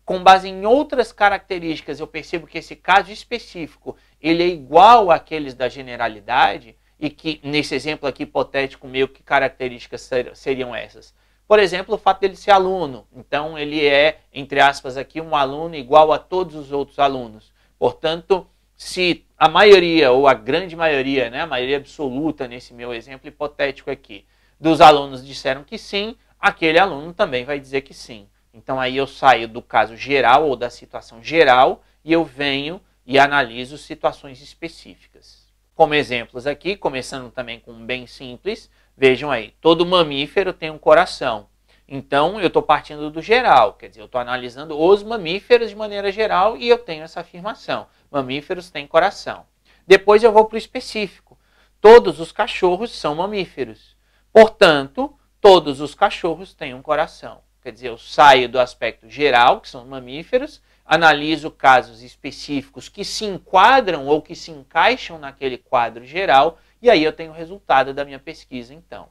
com 0.03 0.23
base 0.23 0.49
em 0.49 0.65
outras 0.65 1.13
características, 1.13 2.01
eu 2.01 2.07
percebo 2.07 2.47
que 2.47 2.57
esse 2.57 2.75
caso 2.75 3.13
específico 3.13 3.99
ele 4.19 4.43
é 4.43 4.49
igual 4.49 5.11
àqueles 5.11 5.53
da 5.53 5.69
generalidade, 5.69 6.75
e 6.99 7.11
que, 7.11 7.39
nesse 7.43 7.75
exemplo 7.75 8.09
aqui 8.09 8.23
hipotético 8.23 8.89
meu, 8.89 9.07
que 9.07 9.23
características 9.23 10.09
seriam 10.33 10.75
essas? 10.75 11.13
Por 11.47 11.59
exemplo, 11.59 11.95
o 11.95 11.99
fato 11.99 12.21
dele 12.21 12.37
ser 12.37 12.51
aluno. 12.51 13.07
Então, 13.15 13.59
ele 13.59 13.85
é, 13.85 14.21
entre 14.33 14.61
aspas, 14.61 14.97
aqui 14.97 15.21
um 15.21 15.37
aluno 15.37 15.75
igual 15.75 16.13
a 16.13 16.19
todos 16.19 16.55
os 16.55 16.73
outros 16.73 16.99
alunos. 16.99 17.53
Portanto, 17.79 18.47
se 18.77 19.25
a 19.37 19.49
maioria, 19.49 20.11
ou 20.11 20.27
a 20.27 20.35
grande 20.35 20.75
maioria, 20.75 21.31
né, 21.31 21.43
a 21.43 21.47
maioria 21.47 21.77
absoluta 21.77 22.49
nesse 22.49 22.73
meu 22.73 22.95
exemplo 22.95 23.29
hipotético 23.29 23.91
aqui, 23.91 24.25
dos 24.59 24.81
alunos 24.81 25.25
disseram 25.25 25.65
que 25.65 25.77
sim, 25.77 26.17
aquele 26.41 26.79
aluno 26.79 27.13
também 27.13 27.45
vai 27.45 27.61
dizer 27.61 27.83
que 27.83 27.93
sim. 27.95 28.27
Então 28.53 28.81
aí 28.81 28.97
eu 28.97 29.07
saio 29.07 29.49
do 29.49 29.61
caso 29.61 29.97
geral 29.97 30.49
ou 30.49 30.57
da 30.57 30.71
situação 30.71 31.23
geral 31.23 31.83
e 32.05 32.13
eu 32.13 32.25
venho 32.25 32.81
e 33.05 33.19
analiso 33.19 33.77
situações 33.77 34.41
específicas. 34.41 35.45
Como 35.75 35.93
exemplos 35.93 36.47
aqui, 36.47 36.77
começando 36.77 37.31
também 37.33 37.59
com 37.59 37.73
um 37.73 37.85
bem 37.85 38.07
simples, 38.07 38.71
vejam 38.97 39.31
aí, 39.31 39.55
todo 39.61 39.87
mamífero 39.87 40.53
tem 40.53 40.71
um 40.71 40.79
coração. 40.79 41.49
Então 41.87 42.41
eu 42.41 42.47
estou 42.47 42.63
partindo 42.63 43.11
do 43.11 43.21
geral, 43.21 43.75
quer 43.75 43.89
dizer, 43.89 44.01
eu 44.01 44.07
estou 44.07 44.21
analisando 44.21 44.81
os 44.81 45.03
mamíferos 45.03 45.69
de 45.69 45.77
maneira 45.77 46.11
geral 46.11 46.57
e 46.57 46.69
eu 46.69 46.79
tenho 46.79 47.05
essa 47.05 47.21
afirmação: 47.21 47.87
mamíferos 48.11 48.71
têm 48.71 48.87
coração. 48.87 49.45
Depois 49.87 50.23
eu 50.23 50.33
vou 50.33 50.47
para 50.47 50.55
o 50.55 50.59
específico. 50.59 51.39
Todos 51.81 52.19
os 52.21 52.33
cachorros 52.33 52.91
são 52.91 53.15
mamíferos. 53.15 53.95
Portanto, 54.33 55.15
todos 55.41 55.81
os 55.81 55.95
cachorros 55.95 56.55
têm 56.55 56.73
um 56.73 56.81
coração. 56.81 57.43
Quer 57.63 57.73
dizer, 57.73 57.89
eu 57.89 57.99
saio 57.99 58.49
do 58.49 58.59
aspecto 58.59 59.09
geral, 59.09 59.61
que 59.61 59.69
são 59.69 59.85
mamíferos, 59.85 60.63
analiso 60.85 61.51
casos 61.51 62.03
específicos 62.03 62.89
que 62.89 63.05
se 63.05 63.25
enquadram 63.25 64.07
ou 64.07 64.21
que 64.21 64.35
se 64.35 64.51
encaixam 64.51 65.19
naquele 65.19 65.59
quadro 65.59 66.05
geral, 66.05 66.59
e 66.85 66.91
aí 66.91 67.03
eu 67.03 67.15
tenho 67.15 67.31
o 67.31 67.35
resultado 67.35 67.95
da 67.95 68.05
minha 68.05 68.19
pesquisa, 68.19 68.75
então. 68.75 69.09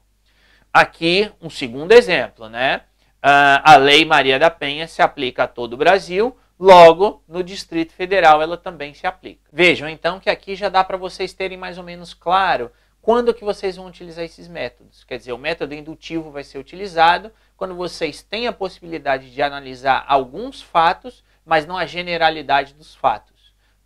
Aqui, 0.72 1.32
um 1.42 1.50
segundo 1.50 1.92
exemplo, 1.92 2.48
né? 2.48 2.84
Uh, 3.18 3.58
a 3.64 3.78
Lei 3.78 4.06
Maria 4.06 4.38
da 4.38 4.52
Penha 4.52 4.88
se 4.88 5.02
aplica 5.02 5.46
a 5.46 5.48
todo 5.48 5.74
o 5.74 5.78
Brasil, 5.78 6.38
logo, 6.60 7.24
no 7.28 7.44
Distrito 7.44 7.92
Federal 7.92 8.44
ela 8.44 8.58
também 8.58 8.94
se 8.94 9.08
aplica. 9.08 9.42
Vejam, 9.52 9.90
então, 9.90 10.20
que 10.20 10.30
aqui 10.30 10.56
já 10.56 10.70
dá 10.70 10.84
para 10.84 10.98
vocês 10.98 11.34
terem 11.34 11.58
mais 11.58 11.80
ou 11.80 11.84
menos 11.84 12.14
claro 12.14 12.72
quando 13.02 13.34
que 13.34 13.44
vocês 13.44 13.76
vão 13.76 13.88
utilizar 13.88 14.24
esses 14.24 14.48
métodos. 14.48 15.04
Quer 15.04 15.18
dizer, 15.18 15.34
o 15.34 15.38
método 15.40 15.74
indutivo 15.74 16.30
vai 16.30 16.44
ser 16.44 16.60
utilizado 16.60 17.32
quando 17.58 17.74
vocês 17.74 18.22
têm 18.22 18.46
a 18.46 18.54
possibilidade 18.54 19.32
de 19.32 19.42
analisar 19.42 20.06
alguns 20.08 20.62
fatos, 20.62 21.24
mas 21.44 21.66
não 21.66 21.76
a 21.76 21.88
generalidade 21.88 22.76
dos 22.76 22.94
fatos. 22.94 23.33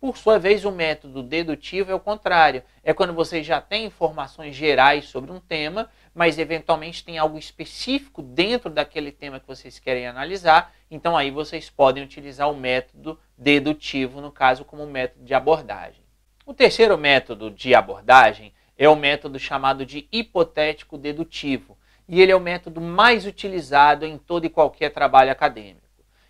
Por 0.00 0.16
sua 0.16 0.38
vez, 0.38 0.64
o 0.64 0.70
método 0.70 1.24
dedutivo 1.24 1.90
é 1.90 1.94
o 1.94 1.98
contrário. 1.98 2.62
É 2.84 2.94
quando 2.94 3.12
vocês 3.12 3.44
já 3.44 3.60
têm 3.60 3.86
informações 3.86 4.54
gerais 4.54 5.06
sobre 5.06 5.32
um 5.32 5.40
tema, 5.40 5.90
mas 6.14 6.38
eventualmente 6.38 7.04
tem 7.04 7.18
algo 7.18 7.36
específico 7.36 8.22
dentro 8.22 8.70
daquele 8.70 9.10
tema 9.10 9.40
que 9.40 9.46
vocês 9.46 9.80
querem 9.80 10.06
analisar. 10.06 10.72
Então 10.88 11.16
aí 11.16 11.32
vocês 11.32 11.68
podem 11.68 12.04
utilizar 12.04 12.48
o 12.48 12.56
método 12.56 13.18
dedutivo, 13.36 14.20
no 14.20 14.30
caso, 14.30 14.64
como 14.64 14.86
método 14.86 15.24
de 15.24 15.34
abordagem. 15.34 16.04
O 16.46 16.54
terceiro 16.54 16.96
método 16.96 17.50
de 17.50 17.74
abordagem 17.74 18.54
é 18.78 18.88
o 18.88 18.94
método 18.94 19.36
chamado 19.36 19.84
de 19.84 20.08
hipotético 20.12 20.96
dedutivo, 20.96 21.76
e 22.08 22.22
ele 22.22 22.30
é 22.30 22.36
o 22.36 22.40
método 22.40 22.80
mais 22.80 23.26
utilizado 23.26 24.06
em 24.06 24.16
todo 24.16 24.44
e 24.44 24.48
qualquer 24.48 24.90
trabalho 24.90 25.32
acadêmico. 25.32 25.82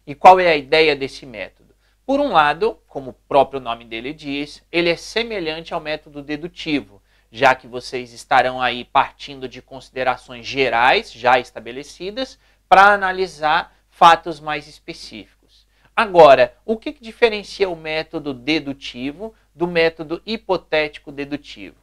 E 0.06 0.14
qual 0.14 0.40
é 0.40 0.48
a 0.48 0.56
ideia 0.56 0.96
desse 0.96 1.26
método? 1.26 1.67
Por 2.08 2.20
um 2.20 2.32
lado, 2.32 2.78
como 2.86 3.10
o 3.10 3.16
próprio 3.28 3.60
nome 3.60 3.84
dele 3.84 4.14
diz, 4.14 4.64
ele 4.72 4.88
é 4.88 4.96
semelhante 4.96 5.74
ao 5.74 5.80
método 5.80 6.22
dedutivo, 6.22 7.02
já 7.30 7.54
que 7.54 7.66
vocês 7.66 8.14
estarão 8.14 8.62
aí 8.62 8.82
partindo 8.82 9.46
de 9.46 9.60
considerações 9.60 10.46
gerais 10.46 11.12
já 11.12 11.38
estabelecidas 11.38 12.38
para 12.66 12.94
analisar 12.94 13.76
fatos 13.90 14.40
mais 14.40 14.66
específicos. 14.66 15.66
Agora, 15.94 16.56
o 16.64 16.78
que, 16.78 16.92
diferencia 16.98 17.68
o 17.68 17.76
método 17.76 18.32
dedutivo 18.32 19.34
do 19.54 19.66
método 19.66 20.22
hipotético 20.24 21.12
dedutivo? 21.12 21.76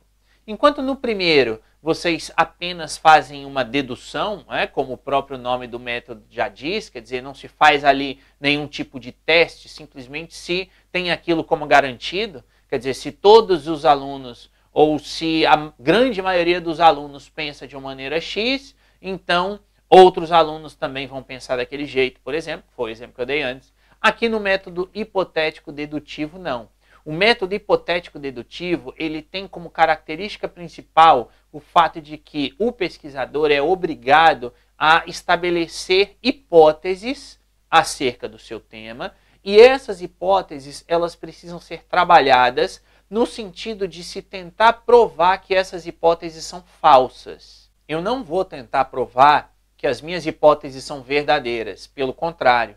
Enquanto 0.48 0.82
no 0.82 0.96
primeiro 0.96 1.62
vocês 1.86 2.32
apenas 2.36 2.98
fazem 2.98 3.46
uma 3.46 3.64
dedução, 3.64 4.44
né, 4.50 4.66
como 4.66 4.94
o 4.94 4.98
próprio 4.98 5.38
nome 5.38 5.68
do 5.68 5.80
método 5.80 6.24
já 6.32 6.50
diz, 6.50 6.90
quer 6.90 7.00
dizer, 7.00 7.22
não 7.22 7.36
se 7.36 7.48
faz 7.48 7.86
ali 7.86 8.20
nenhum 8.42 8.66
tipo 8.66 9.00
de 9.00 9.12
teste, 9.12 9.70
simplesmente 9.70 10.34
se 10.34 10.68
tem 10.92 11.12
aquilo 11.12 11.44
como 11.44 11.68
garantido, 11.68 12.44
quer 12.68 12.80
dizer, 12.80 12.96
se 12.96 13.12
todos 13.12 13.68
os 13.68 13.86
alunos 13.86 14.50
ou 14.74 14.98
se 14.98 15.46
a 15.46 15.72
grande 15.80 16.24
maioria 16.24 16.60
dos 16.60 16.80
alunos 16.80 17.30
pensa 17.30 17.68
de 17.68 17.76
uma 17.76 17.90
maneira 17.90 18.20
X, 18.20 18.76
então 19.00 19.60
outros 19.88 20.32
alunos 20.32 20.74
também 20.74 21.06
vão 21.06 21.22
pensar 21.22 21.56
daquele 21.56 21.86
jeito, 21.86 22.20
por 22.22 22.34
exemplo, 22.34 22.66
foi 22.76 22.90
o 22.90 22.92
exemplo 22.92 23.14
que 23.14 23.22
eu 23.22 23.28
dei 23.28 23.44
antes. 23.44 23.72
Aqui 24.02 24.28
no 24.28 24.40
método 24.40 24.90
hipotético 24.92 25.72
dedutivo, 25.72 26.40
não. 26.40 26.68
O 27.06 27.14
método 27.14 27.54
hipotético 27.54 28.18
dedutivo, 28.18 28.92
ele 28.98 29.22
tem 29.22 29.48
como 29.48 29.70
característica 29.70 30.50
principal 30.50 31.32
o 31.52 31.60
fato 31.60 32.02
de 32.02 32.18
que 32.18 32.56
o 32.58 32.72
pesquisador 32.72 33.52
é 33.52 33.62
obrigado 33.62 34.52
a 34.76 35.04
estabelecer 35.06 36.18
hipóteses 36.24 37.40
acerca 37.70 38.28
do 38.28 38.40
seu 38.40 38.60
tema, 38.60 39.14
e 39.44 39.60
essas 39.60 40.02
hipóteses, 40.02 40.84
elas 40.88 41.16
precisam 41.16 41.60
ser 41.60 41.84
trabalhadas 41.84 42.82
no 43.08 43.28
sentido 43.28 43.88
de 43.88 44.04
se 44.04 44.24
tentar 44.24 44.74
provar 44.74 45.38
que 45.38 45.54
essas 45.54 45.86
hipóteses 45.86 46.44
são 46.44 46.64
falsas. 46.82 47.70
Eu 47.88 48.02
não 48.02 48.24
vou 48.24 48.44
tentar 48.44 48.86
provar 48.86 49.56
que 49.78 49.86
as 49.86 50.02
minhas 50.02 50.26
hipóteses 50.26 50.84
são 50.84 51.04
verdadeiras, 51.04 51.86
pelo 51.86 52.16
contrário, 52.16 52.76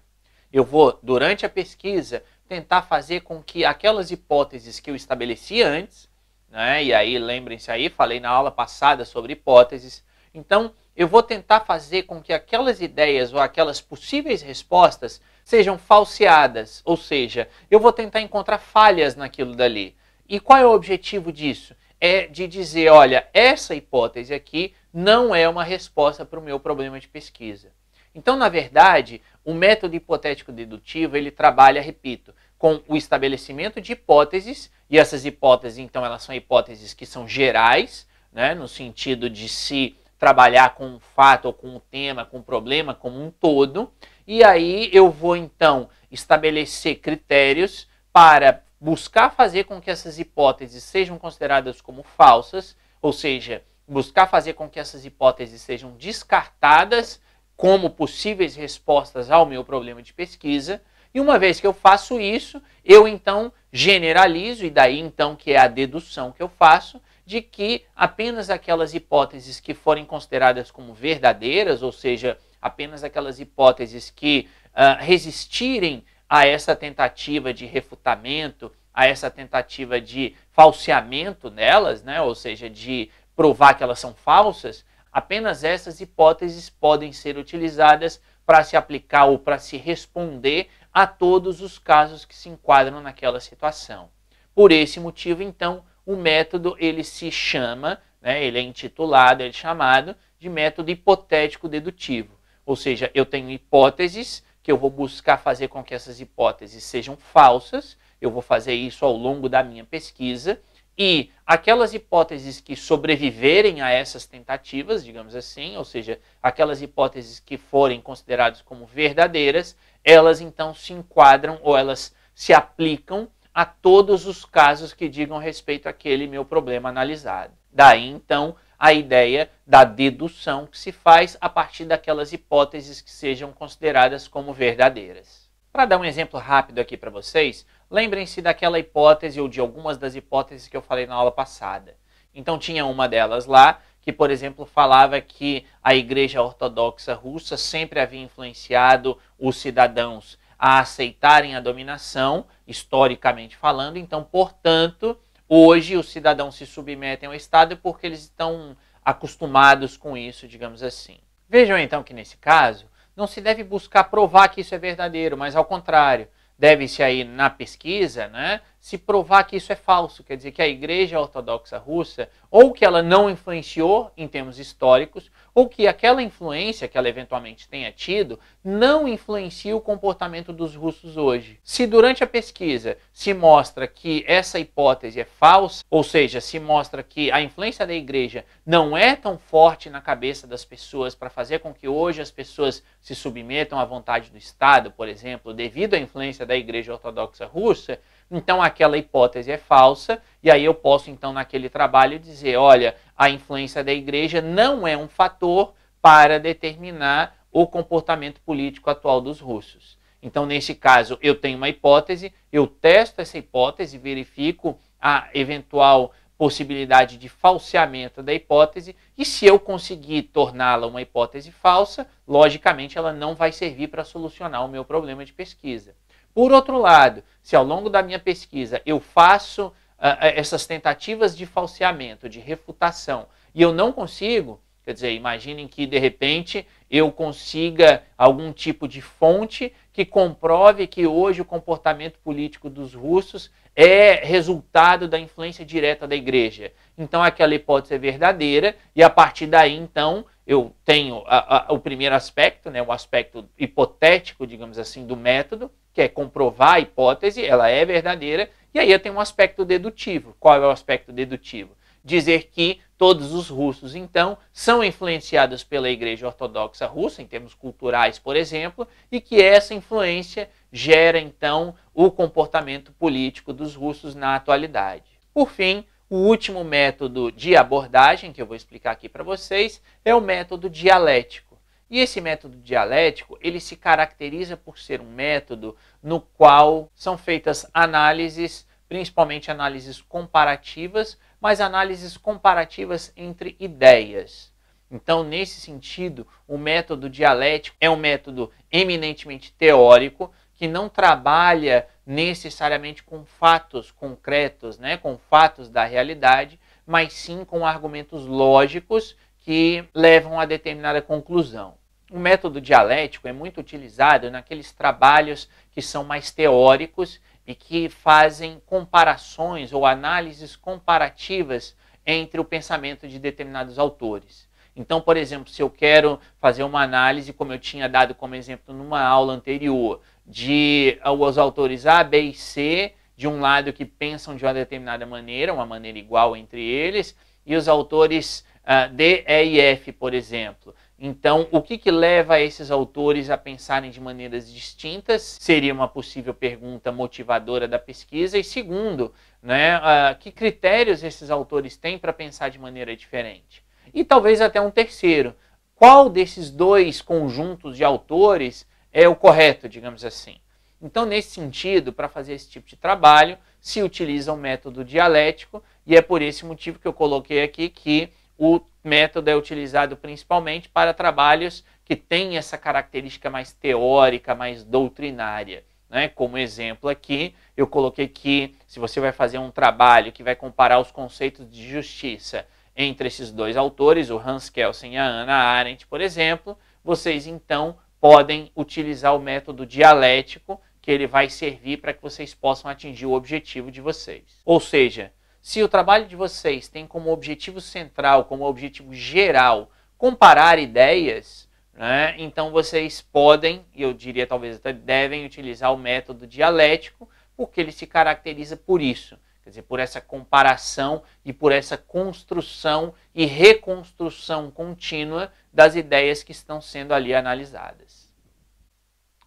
eu 0.53 0.65
vou, 0.65 0.99
durante 1.03 1.45
a 1.45 1.49
pesquisa, 1.49 2.23
tentar 2.49 2.83
fazer 2.83 3.21
com 3.21 3.43
que 3.43 3.65
aquelas 3.65 4.11
hipóteses 4.11 4.81
que 4.81 4.91
eu 4.91 4.97
estabeleci 4.97 5.63
antes, 5.63 6.09
né, 6.49 6.83
e 6.83 6.95
aí 6.95 7.19
lembrem-se 7.19 7.71
aí, 7.71 7.89
falei 7.91 8.19
na 8.19 8.31
aula 8.31 8.51
passada 8.51 9.05
sobre 9.05 9.35
hipóteses, 9.35 10.03
então 10.33 10.73
eu 10.97 11.07
vou 11.07 11.23
tentar 11.23 11.61
fazer 11.61 12.03
com 12.05 12.21
que 12.21 12.33
aquelas 12.33 12.81
ideias 12.81 13.33
ou 13.33 13.39
aquelas 13.39 13.81
possíveis 13.81 14.43
respostas 14.43 15.21
sejam 15.45 15.79
falseadas, 15.79 16.83
ou 16.85 16.97
seja, 16.97 17.49
eu 17.71 17.79
vou 17.79 17.93
tentar 17.93 18.21
encontrar 18.21 18.59
falhas 18.59 19.15
naquilo 19.15 19.55
dali. 19.55 19.97
E 20.29 20.41
qual 20.41 20.59
é 20.59 20.67
o 20.67 20.75
objetivo 20.75 21.33
disso? 21.33 21.75
É 22.01 22.27
de 22.27 22.47
dizer, 22.47 22.91
olha, 22.91 23.29
essa 23.33 23.75
hipótese 23.75 24.35
aqui 24.35 24.75
não 24.93 25.35
é 25.35 25.49
uma 25.49 25.65
resposta 25.65 26.25
para 26.25 26.39
o 26.39 26.43
meu 26.43 26.59
problema 26.61 26.99
de 26.99 27.09
pesquisa. 27.09 27.73
Então, 28.19 28.35
na 28.35 28.49
verdade, 28.49 29.23
o 29.45 29.55
método 29.55 29.95
hipotético 29.95 30.51
dedutivo, 30.51 31.17
ele 31.17 31.31
trabalha, 31.31 31.81
repito, 31.81 32.35
com 32.59 32.83
o 32.89 32.97
estabelecimento 32.97 33.81
de 33.81 33.93
hipóteses, 33.93 34.73
e 34.91 34.99
essas 34.99 35.25
hipóteses, 35.25 35.79
então, 35.79 36.05
elas 36.05 36.25
são 36.25 36.35
hipóteses 36.35 36.93
que 36.93 37.07
são 37.07 37.29
gerais, 37.29 38.09
né, 38.33 38.57
no 38.57 38.67
sentido 38.67 39.31
de 39.31 39.49
se 39.49 39.97
trabalhar 40.19 40.75
com 40.75 40.85
um 40.85 40.99
fato 40.99 41.45
ou 41.45 41.53
com 41.53 41.69
um 41.69 41.79
tema, 41.79 42.25
com 42.25 42.39
um 42.39 42.43
problema 42.43 42.93
como 42.93 43.25
um 43.25 43.31
todo, 43.31 43.93
e 44.27 44.43
aí 44.43 44.91
eu 44.93 45.13
vou, 45.13 45.37
então, 45.37 45.89
estabelecer 46.11 46.97
critérios 46.97 47.87
para 48.13 48.65
buscar 48.81 49.31
fazer 49.31 49.63
com 49.63 49.81
que 49.81 49.93
essas 49.93 50.19
hipóteses 50.19 50.83
sejam 50.83 51.21
consideradas 51.21 51.81
como 51.81 52.03
falsas, 52.03 52.77
ou 53.01 53.13
seja, 53.13 53.63
buscar 53.87 54.27
fazer 54.27 54.55
com 54.55 54.69
que 54.69 54.81
essas 54.81 55.05
hipóteses 55.05 55.63
sejam 55.63 55.93
descartadas 55.93 57.21
como 57.59 57.91
possíveis 57.91 58.55
respostas 58.55 59.33
ao 59.33 59.45
meu 59.45 59.65
problema 59.65 60.01
de 60.01 60.15
pesquisa. 60.15 60.81
E 61.13 61.19
uma 61.19 61.41
vez 61.41 61.59
que 61.59 61.67
eu 61.67 61.73
faço 61.73 62.21
isso, 62.21 62.63
eu 62.85 63.09
então 63.09 63.53
generalizo, 63.73 64.65
e 64.65 64.71
daí 64.71 65.01
então 65.01 65.35
que 65.35 65.51
é 65.51 65.59
a 65.59 65.67
dedução 65.67 66.31
que 66.31 66.41
eu 66.41 66.49
faço, 66.49 67.03
de 67.27 67.43
que 67.43 67.85
apenas 67.97 68.49
aquelas 68.49 68.95
hipóteses 68.95 69.59
que 69.59 69.75
forem 69.75 70.05
consideradas 70.05 70.71
como 70.71 70.95
verdadeiras, 70.95 71.83
ou 71.83 71.91
seja, 71.91 72.39
apenas 72.63 73.03
aquelas 73.03 73.41
hipóteses 73.41 74.09
que 74.09 74.49
uh, 74.69 75.03
resistirem 75.03 76.05
a 76.29 76.47
essa 76.47 76.77
tentativa 76.77 77.53
de 77.53 77.67
refutamento, 77.67 78.71
a 78.95 79.05
essa 79.07 79.29
tentativa 79.29 80.01
de 80.01 80.37
falseamento 80.53 81.51
nelas, 81.51 82.05
né, 82.05 82.23
ou 82.23 82.37
seja, 82.37 82.71
de 82.71 83.11
provar 83.35 83.75
que 83.75 83.83
elas 83.83 83.99
são 83.99 84.15
falsas, 84.15 84.85
Apenas 85.19 85.65
essas 85.65 86.01
hipóteses 86.01 86.71
podem 86.71 87.13
ser 87.13 87.37
utilizadas 87.37 88.23
para 88.47 88.63
se 88.63 88.77
aplicar 88.77 89.25
ou 89.25 89.37
para 89.37 89.59
se 89.59 89.77
responder 89.77 90.69
a 90.95 91.09
todos 91.09 91.61
os 91.61 91.77
casos 91.77 92.25
que 92.25 92.37
se 92.37 92.49
enquadram 92.49 93.01
naquela 93.01 93.41
situação. 93.41 94.11
Por 94.55 94.71
esse 94.71 95.01
motivo, 95.01 95.43
então, 95.43 95.85
o 96.07 96.15
método 96.15 96.77
ele 96.79 97.03
se 97.03 97.33
chama, 97.33 98.01
né, 98.23 98.45
ele 98.45 98.61
é 98.61 98.63
intitulado, 98.63 99.43
ele 99.43 99.51
é 99.51 99.53
chamado 99.53 100.15
de 100.39 100.49
método 100.49 100.89
hipotético 100.89 101.69
dedutivo. 101.69 102.39
Ou 102.65 102.77
seja, 102.77 103.11
eu 103.13 103.27
tenho 103.27 103.51
hipóteses 103.51 104.45
que 104.63 104.71
eu 104.71 104.79
vou 104.79 104.89
buscar 104.89 105.39
fazer 105.39 105.67
com 105.67 105.83
que 105.83 105.95
essas 105.95 106.21
hipóteses 106.21 106.85
sejam 106.85 107.17
falsas, 107.17 107.99
eu 108.21 108.31
vou 108.31 108.41
fazer 108.41 108.75
isso 108.75 109.05
ao 109.05 109.17
longo 109.17 109.49
da 109.49 109.65
minha 109.65 109.85
pesquisa, 109.85 110.63
e 110.99 111.31
aquelas 111.47 111.95
hipóteses 111.95 112.61
que 112.61 112.75
sobreviverem 112.75 113.81
a 113.81 113.89
essas 113.89 114.27
tentativas, 114.27 115.05
digamos 115.05 115.37
assim, 115.37 115.77
ou 115.77 115.85
seja, 115.85 116.19
aquelas 116.43 116.83
hipóteses 116.83 117.39
que 117.39 117.57
forem 117.57 118.01
consideradas 118.01 118.61
como 118.61 118.85
verdadeiras, 118.85 119.77
elas 120.03 120.41
então 120.41 120.75
se 120.75 120.93
enquadram 120.93 121.61
ou 121.63 121.79
elas 121.79 122.13
se 122.35 122.53
aplicam 122.53 123.29
a 123.55 123.65
todos 123.65 124.27
os 124.27 124.45
casos 124.45 124.93
que 124.93 125.09
digam 125.09 125.39
respeito 125.39 125.89
àquele 125.89 126.27
meu 126.27 126.45
problema 126.45 126.89
analisado. 126.89 127.53
Daí 127.73 128.09
então 128.09 128.57
a 128.79 128.93
ideia 128.93 129.51
da 129.67 129.85
dedução 129.85 130.67
que 130.67 130.79
se 130.79 130.91
faz 130.91 131.37
a 131.41 131.49
partir 131.49 131.85
daquelas 131.85 132.33
hipóteses 132.33 133.01
que 133.01 133.11
sejam 133.11 133.53
consideradas 133.53 134.27
como 134.27 134.53
verdadeiras. 134.53 135.49
Para 135.73 135.85
dar 135.85 135.99
um 135.99 136.05
exemplo 136.05 136.41
rápido 136.41 136.79
aqui 136.81 136.97
para 136.97 137.11
vocês, 137.11 137.67
lembrem-se 137.91 138.43
daquela 138.43 138.79
hipótese 138.79 139.41
ou 139.41 139.49
de 139.49 139.61
algumas 139.61 139.99
das 139.99 140.15
hipóteses 140.15 140.69
que 140.69 140.77
eu 140.77 140.83
falei 140.83 141.07
na 141.07 141.15
aula 141.15 141.33
passada. 141.33 141.97
Então 142.35 142.59
tinha 142.59 142.85
uma 142.87 143.09
delas 143.09 143.47
lá 143.47 143.81
que, 144.01 144.13
por 144.13 144.31
exemplo, 144.31 144.65
falava 144.65 145.21
que 145.21 145.67
a 145.83 145.95
Igreja 145.95 146.43
Ortodoxa 146.43 147.15
Russa 147.15 147.57
sempre 147.57 148.01
havia 148.01 148.23
influenciado 148.23 149.19
os 149.39 149.57
cidadãos 149.57 150.39
a 150.59 150.81
aceitarem 150.81 151.55
a 151.55 151.61
dominação, 151.61 152.47
historicamente 152.67 153.57
falando. 153.57 153.97
Então, 153.97 154.25
portanto, 154.25 155.19
hoje 155.49 155.97
os 155.97 156.11
cidadãos 156.11 156.57
se 156.57 156.67
submetem 156.67 157.29
ao 157.29 157.35
Estado 157.35 157.77
porque 157.77 158.07
eles 158.07 158.23
estão 158.23 158.77
acostumados 159.05 159.97
com 159.97 160.17
isso, 160.17 160.49
digamos 160.49 160.83
assim. 160.83 161.19
Vejam 161.49 161.79
então 161.79 162.03
que 162.03 162.13
nesse 162.13 162.37
caso, 162.37 162.87
não 163.17 163.27
se 163.27 163.41
deve 163.41 163.65
buscar 163.65 164.05
provar 164.05 164.49
que 164.49 164.61
isso 164.61 164.75
é 164.75 164.79
verdadeiro, 164.79 165.37
mas 165.37 165.57
ao 165.57 165.65
contrário, 165.65 166.29
deve-se 166.59 167.03
aí 167.03 167.23
na 167.23 167.49
pesquisa, 167.49 168.27
né, 168.29 168.61
se 168.81 168.99
provar 168.99 169.45
que 169.45 169.57
isso 169.57 169.73
é 169.73 169.77
falso, 169.77 170.25
quer 170.25 170.37
dizer 170.37 170.51
que 170.51 170.61
a 170.61 170.67
Igreja 170.67 171.21
Ortodoxa 171.21 171.79
Russa 171.79 172.29
ou 172.51 172.73
que 172.73 172.85
ela 172.85 173.03
não 173.03 173.31
influenciou 173.31 174.11
em 174.17 174.27
termos 174.27 174.59
históricos, 174.59 175.31
ou 175.59 175.69
que 175.69 175.89
aquela 175.89 176.23
influência 176.23 176.87
que 176.87 176.97
ela 176.97 177.09
eventualmente 177.09 177.69
tenha 177.69 177.91
tido 177.91 178.39
não 178.63 179.09
influencia 179.09 179.75
o 179.75 179.81
comportamento 179.81 180.53
dos 180.53 180.77
russos 180.77 181.17
hoje. 181.17 181.59
Se 181.65 181.85
durante 181.85 182.23
a 182.23 182.29
pesquisa 182.29 182.97
se 183.13 183.35
mostra 183.35 183.89
que 183.89 184.25
essa 184.29 184.61
hipótese 184.61 185.19
é 185.19 185.25
falsa, 185.25 185.83
ou 185.91 186.05
seja, 186.05 186.41
se 186.41 186.61
mostra 186.61 187.03
que 187.03 187.33
a 187.33 187.43
influência 187.43 187.85
da 187.85 187.93
igreja 187.93 188.45
não 188.65 188.97
é 188.97 189.17
tão 189.17 189.37
forte 189.37 189.91
na 189.91 190.01
cabeça 190.01 190.47
das 190.47 190.65
pessoas 190.65 191.17
para 191.17 191.29
fazer 191.29 191.59
com 191.59 191.75
que 191.75 191.89
hoje 191.89 192.23
as 192.23 192.31
pessoas 192.31 192.81
se 193.01 193.17
submetam 193.17 193.81
à 193.81 193.85
vontade 193.85 194.31
do 194.31 194.39
Estado, 194.39 194.93
por 194.93 195.09
exemplo, 195.09 195.53
devido 195.53 195.95
à 195.95 195.99
influência 195.99 196.47
da 196.47 196.55
igreja 196.55 196.93
ortodoxa 196.93 197.47
russa, 197.47 197.99
então 198.31 198.63
aquela 198.63 198.99
hipótese 198.99 199.51
é 199.51 199.59
falsa, 199.59 200.21
e 200.43 200.51
aí 200.51 200.65
eu 200.65 200.75
posso 200.75 201.11
então 201.11 201.33
naquele 201.33 201.69
trabalho 201.69 202.19
dizer, 202.19 202.57
olha, 202.57 202.95
a 203.17 203.31
influência 203.31 203.83
da 203.83 203.93
igreja 203.93 204.41
não 204.41 204.87
é 204.87 204.97
um 204.97 205.09
fator 205.09 205.75
para 206.01 206.39
determinar 206.39 207.37
o 207.51 207.67
comportamento 207.67 208.41
político 208.41 208.91
atual 208.91 209.21
dos 209.21 209.41
russos. 209.41 209.99
Então, 210.23 210.47
nesse 210.47 210.75
caso, 210.75 211.19
eu 211.23 211.35
tenho 211.35 211.57
uma 211.57 211.69
hipótese, 211.69 212.33
eu 212.53 212.67
testo 212.67 213.21
essa 213.21 213.39
hipótese, 213.39 213.99
verifico 213.99 214.79
a 215.01 215.29
eventual 215.33 216.13
possibilidade 216.37 217.17
de 217.17 217.29
falseamento 217.29 218.23
da 218.23 218.33
hipótese, 218.33 218.95
e 219.17 219.25
se 219.25 219.45
eu 219.45 219.59
conseguir 219.59 220.23
torná-la 220.23 220.87
uma 220.87 221.03
hipótese 221.03 221.51
falsa, 221.51 222.07
logicamente 222.27 222.97
ela 222.97 223.13
não 223.13 223.35
vai 223.35 223.51
servir 223.51 223.89
para 223.89 224.05
solucionar 224.05 224.65
o 224.65 224.69
meu 224.69 224.85
problema 224.85 225.25
de 225.25 225.33
pesquisa. 225.33 225.97
Por 226.35 226.53
outro 226.53 226.79
lado, 226.79 227.23
se 227.43 227.57
ao 227.57 227.65
longo 227.65 227.89
da 227.89 228.03
minha 228.03 228.19
pesquisa 228.19 228.81
eu 228.85 229.01
faço 229.01 229.67
uh, 229.67 230.19
essas 230.21 230.67
tentativas 230.67 231.37
de 231.37 231.47
falseamento, 231.47 232.29
de 232.29 232.41
refutação, 232.41 233.27
e 233.55 233.63
eu 233.63 233.73
não 233.73 233.93
consigo, 233.93 234.61
quer 234.85 234.95
dizer, 234.95 235.13
imaginem 235.13 235.67
que 235.67 235.87
de 235.87 235.99
repente 235.99 236.67
eu 236.91 237.11
consiga 237.11 238.03
algum 238.17 238.53
tipo 238.53 238.87
de 238.87 239.01
fonte 239.01 239.73
que 239.93 240.05
comprove 240.05 240.87
que 240.87 241.07
hoje 241.07 241.41
o 241.41 241.45
comportamento 241.45 242.19
político 242.21 242.71
dos 242.71 242.95
russos 242.95 243.51
é 243.75 244.15
resultado 244.25 245.07
da 245.07 245.19
influência 245.19 245.65
direta 245.65 246.07
da 246.07 246.17
igreja. 246.17 246.73
Então 246.97 247.23
aquela 247.23 247.55
hipótese 247.55 247.95
é 247.95 247.99
verdadeira 247.99 248.75
e 248.95 249.03
a 249.03 249.11
partir 249.11 249.47
daí 249.47 249.77
então 249.77 250.27
eu 250.47 250.75
tenho 250.85 251.23
a, 251.27 251.69
a, 251.69 251.73
o 251.73 251.79
primeiro 251.79 252.15
aspecto, 252.15 252.71
né, 252.71 252.83
o 252.83 252.91
aspecto 252.91 253.49
hipotético, 253.59 254.47
digamos 254.47 254.79
assim, 254.79 255.07
do 255.07 255.17
método, 255.17 255.71
que 255.93 256.03
é 256.03 256.09
comprovar 256.09 256.75
a 256.75 256.81
hipótese, 256.81 257.45
ela 257.45 257.69
é 257.69 257.85
verdadeira, 257.85 258.51
e 258.73 258.79
aí 258.79 258.91
eu 258.91 259.01
tenho 259.01 259.15
um 259.15 259.21
aspecto 259.21 259.65
dedutivo. 259.65 260.37
Qual 260.39 260.55
é 260.55 260.67
o 260.67 260.71
aspecto 260.71 261.13
dedutivo? 261.13 261.77
Dizer 262.05 262.49
que 262.53 262.81
todos 262.97 263.33
os 263.33 263.49
russos, 263.49 263.95
então, 263.95 264.37
são 264.53 264.83
influenciados 264.83 265.63
pela 265.63 265.89
Igreja 265.89 266.27
Ortodoxa 266.27 266.87
Russa, 266.87 267.23
em 267.23 267.27
termos 267.27 267.55
culturais, 267.55 268.19
por 268.19 268.37
exemplo, 268.37 268.87
e 269.11 269.21
que 269.21 269.41
essa 269.41 269.75
influência 269.75 270.51
gera, 270.73 271.19
então, 271.19 271.75
o 271.95 272.11
comportamento 272.11 272.93
político 272.93 273.53
dos 273.53 273.75
russos 273.75 274.15
na 274.15 274.35
atualidade. 274.35 275.05
Por 275.33 275.51
fim, 275.51 275.85
o 276.11 276.17
último 276.17 276.65
método 276.65 277.31
de 277.31 277.55
abordagem 277.55 278.33
que 278.33 278.41
eu 278.41 278.47
vou 278.47 278.57
explicar 278.57 278.93
aqui 278.93 279.09
para 279.09 279.23
vocês 279.23 279.81
é 280.05 280.15
o 280.15 280.21
método 280.21 280.69
dialético. 280.69 281.48
E 281.91 282.01
esse 282.01 282.21
método 282.21 282.57
dialético, 282.59 283.39
ele 283.41 283.59
se 283.59 283.75
caracteriza 283.75 284.57
por 284.57 284.79
ser 284.79 285.01
um 285.01 285.11
método 285.11 285.75
no 286.03 286.21
qual 286.21 286.91
são 286.95 287.17
feitas 287.17 287.67
análises, 287.73 288.67
principalmente 288.89 289.51
análises 289.51 290.03
comparativas, 290.03 291.19
mas 291.41 291.61
análises 291.61 292.17
comparativas 292.17 293.13
entre 293.17 293.57
ideias. 293.59 294.53
Então, 294.91 295.23
nesse 295.23 295.61
sentido, 295.61 296.27
o 296.47 296.59
método 296.59 297.09
dialético 297.09 297.77
é 297.81 297.89
um 297.89 297.97
método 297.97 298.51
eminentemente 298.71 299.53
teórico 299.53 300.33
que 300.55 300.67
não 300.67 300.89
trabalha 300.89 301.87
necessariamente 302.05 303.03
com 303.03 303.25
fatos 303.25 303.91
concretos, 303.91 304.79
né, 304.79 304.97
com 304.97 305.17
fatos 305.17 305.71
da 305.71 305.85
realidade, 305.85 306.59
mas 306.87 307.13
sim 307.13 307.45
com 307.45 307.65
argumentos 307.65 308.27
lógicos 308.27 309.17
que 309.39 309.85
levam 309.95 310.41
a 310.41 310.45
determinada 310.45 311.01
conclusão. 311.01 311.78
O 312.11 312.19
método 312.19 312.59
dialético 312.59 313.29
é 313.29 313.33
muito 313.33 313.61
utilizado 313.61 314.31
naqueles 314.31 314.73
trabalhos 314.73 315.49
que 315.71 315.83
são 315.83 316.05
mais 316.05 316.31
teóricos 316.31 317.21
e 317.47 317.55
que 317.55 317.91
fazem 317.91 318.63
comparações 318.65 319.73
ou 319.75 319.85
análises 319.85 320.57
comparativas 320.57 321.77
entre 322.07 322.41
o 322.41 322.45
pensamento 322.45 323.07
de 323.07 323.19
determinados 323.19 323.79
autores. 323.79 324.49
Então, 324.75 325.01
por 325.01 325.17
exemplo, 325.19 325.51
se 325.51 325.61
eu 325.61 325.69
quero 325.69 326.19
fazer 326.41 326.63
uma 326.63 326.83
análise, 326.83 327.33
como 327.33 327.53
eu 327.53 327.59
tinha 327.59 327.89
dado 327.89 328.15
como 328.15 328.35
exemplo 328.35 328.75
numa 328.75 329.03
aula 329.03 329.35
anterior, 329.35 330.01
de 330.27 330.99
uh, 331.05 331.11
os 331.11 331.37
autores 331.37 331.85
A, 331.85 332.03
B 332.03 332.21
e 332.21 332.35
C, 332.35 332.95
de 333.17 333.29
um 333.29 333.41
lado 333.41 333.73
que 333.73 333.85
pensam 333.85 334.37
de 334.37 334.45
uma 334.47 334.55
determinada 334.55 335.05
maneira, 335.05 335.53
uma 335.53 335.67
maneira 335.67 335.99
igual 335.99 336.37
entre 336.37 336.63
eles, 336.63 337.15
e 337.45 337.57
os 337.57 337.67
autores 337.67 338.47
uh, 338.63 338.89
D, 338.95 339.25
E 339.27 339.45
e 339.45 339.61
F, 339.61 339.93
por 339.93 340.15
exemplo. 340.15 340.75
Então, 341.01 341.47
o 341.53 341.63
que, 341.63 341.79
que 341.79 341.93
leva 341.93 342.41
esses 342.41 342.73
autores 342.73 343.31
a 343.31 343.39
pensarem 343.39 343.89
de 343.91 344.01
maneiras 344.01 344.53
distintas? 344.53 345.37
Seria 345.41 345.73
uma 345.73 345.87
possível 345.87 346.35
pergunta 346.35 346.91
motivadora 346.91 347.69
da 347.69 347.79
pesquisa. 347.79 348.37
E 348.37 348.43
segundo, 348.43 349.15
né, 349.41 349.79
uh, 349.79 350.19
que 350.19 350.33
critérios 350.33 351.05
esses 351.05 351.31
autores 351.31 351.77
têm 351.77 351.99
para 351.99 352.13
pensar 352.13 352.49
de 352.49 352.59
maneira 352.59 352.97
diferente? 352.97 353.63
E 353.95 354.05
talvez 354.05 354.41
até 354.41 354.61
um 354.61 354.73
terceiro. 354.73 355.37
Qual 355.77 356.11
desses 356.11 356.51
dois 356.51 357.01
conjuntos 357.01 357.77
de 357.77 357.85
autores 357.85 358.67
é 358.93 359.09
o 359.09 359.15
correto, 359.15 359.69
digamos 359.69 360.05
assim. 360.05 360.37
Então, 360.83 361.07
nesse 361.07 361.31
sentido, 361.31 361.93
para 361.93 362.09
fazer 362.09 362.35
esse 362.35 362.51
tipo 362.51 362.67
de 362.67 362.77
trabalho, 362.77 363.39
se 363.61 363.83
utiliza 363.83 364.33
o 364.33 364.37
método 364.37 364.85
dialético, 364.85 365.63
e 365.87 365.97
é 365.97 366.03
por 366.03 366.23
esse 366.23 366.45
motivo 366.45 366.79
que 366.79 366.87
eu 366.87 366.93
coloquei 366.93 367.43
aqui 367.43 367.69
que 367.69 368.11
o 368.39 368.61
método 368.85 369.29
é 369.29 369.37
utilizado 369.37 369.97
principalmente 369.97 370.69
para 370.69 370.95
trabalhos 370.95 371.65
que 371.85 371.97
têm 371.97 372.39
essa 372.39 372.57
característica 372.57 373.29
mais 373.29 373.53
teórica, 373.53 374.35
mais 374.35 374.63
doutrinária. 374.63 375.65
Né? 375.91 376.09
Como 376.09 376.39
exemplo 376.39 376.89
aqui, 376.89 377.35
eu 377.57 377.67
coloquei 377.67 378.07
que 378.07 378.55
se 378.67 378.79
você 378.79 379.01
vai 379.01 379.11
fazer 379.11 379.39
um 379.39 379.51
trabalho 379.51 380.13
que 380.13 380.23
vai 380.23 380.37
comparar 380.37 380.79
os 380.79 380.93
conceitos 380.93 381.51
de 381.51 381.69
justiça 381.69 382.47
entre 382.77 383.09
esses 383.09 383.33
dois 383.33 383.57
autores, 383.57 384.09
o 384.09 384.19
Hans 384.19 384.49
Kelsen 384.49 384.95
e 384.95 384.97
a 384.97 385.05
Ana 385.05 385.35
Arendt, 385.35 385.87
por 385.87 386.01
exemplo, 386.01 386.57
vocês 386.85 387.27
então 387.27 387.77
podem 388.01 388.53
utilizar 388.55 389.17
o 389.17 389.19
método 389.19 389.67
dialético, 389.67 390.61
que 390.81 390.93
ele 390.93 391.07
vai 391.07 391.29
servir 391.29 391.79
para 391.79 391.93
que 391.93 392.01
vocês 392.01 392.33
possam 392.33 392.71
atingir 392.71 393.07
o 393.07 393.13
objetivo 393.13 393.71
de 393.71 393.81
vocês. 393.81 394.41
Ou 394.45 394.61
seja, 394.61 395.13
se 395.49 395.63
o 395.63 395.69
trabalho 395.69 396.07
de 396.07 396.15
vocês 396.15 396.69
tem 396.69 396.87
como 396.87 397.11
objetivo 397.11 397.59
central, 397.59 398.27
como 398.27 398.45
objetivo 398.45 398.93
geral, 398.93 399.71
comparar 399.97 400.59
ideias, 400.59 401.49
né, 401.73 402.15
então 402.19 402.51
vocês 402.51 403.01
podem, 403.01 403.65
e 403.75 403.81
eu 403.81 403.95
diria 403.95 404.27
talvez 404.27 404.57
até 404.57 404.75
devem, 404.75 405.25
utilizar 405.25 405.73
o 405.73 405.79
método 405.79 406.27
dialético, 406.27 407.09
porque 407.35 407.63
ele 407.63 407.73
se 407.73 407.87
caracteriza 407.87 408.59
por 408.59 408.83
isso. 408.83 409.17
Quer 409.43 409.49
dizer, 409.49 409.63
por 409.63 409.81
essa 409.81 410.03
comparação 410.03 411.03
e 411.25 411.33
por 411.33 411.51
essa 411.51 411.79
construção 411.79 412.93
e 413.15 413.25
reconstrução 413.25 414.51
contínua 414.51 415.33
das 415.51 415.75
ideias 415.77 416.23
que 416.23 416.33
estão 416.33 416.61
sendo 416.61 416.93
ali 416.93 417.15
analisadas. 417.15 418.13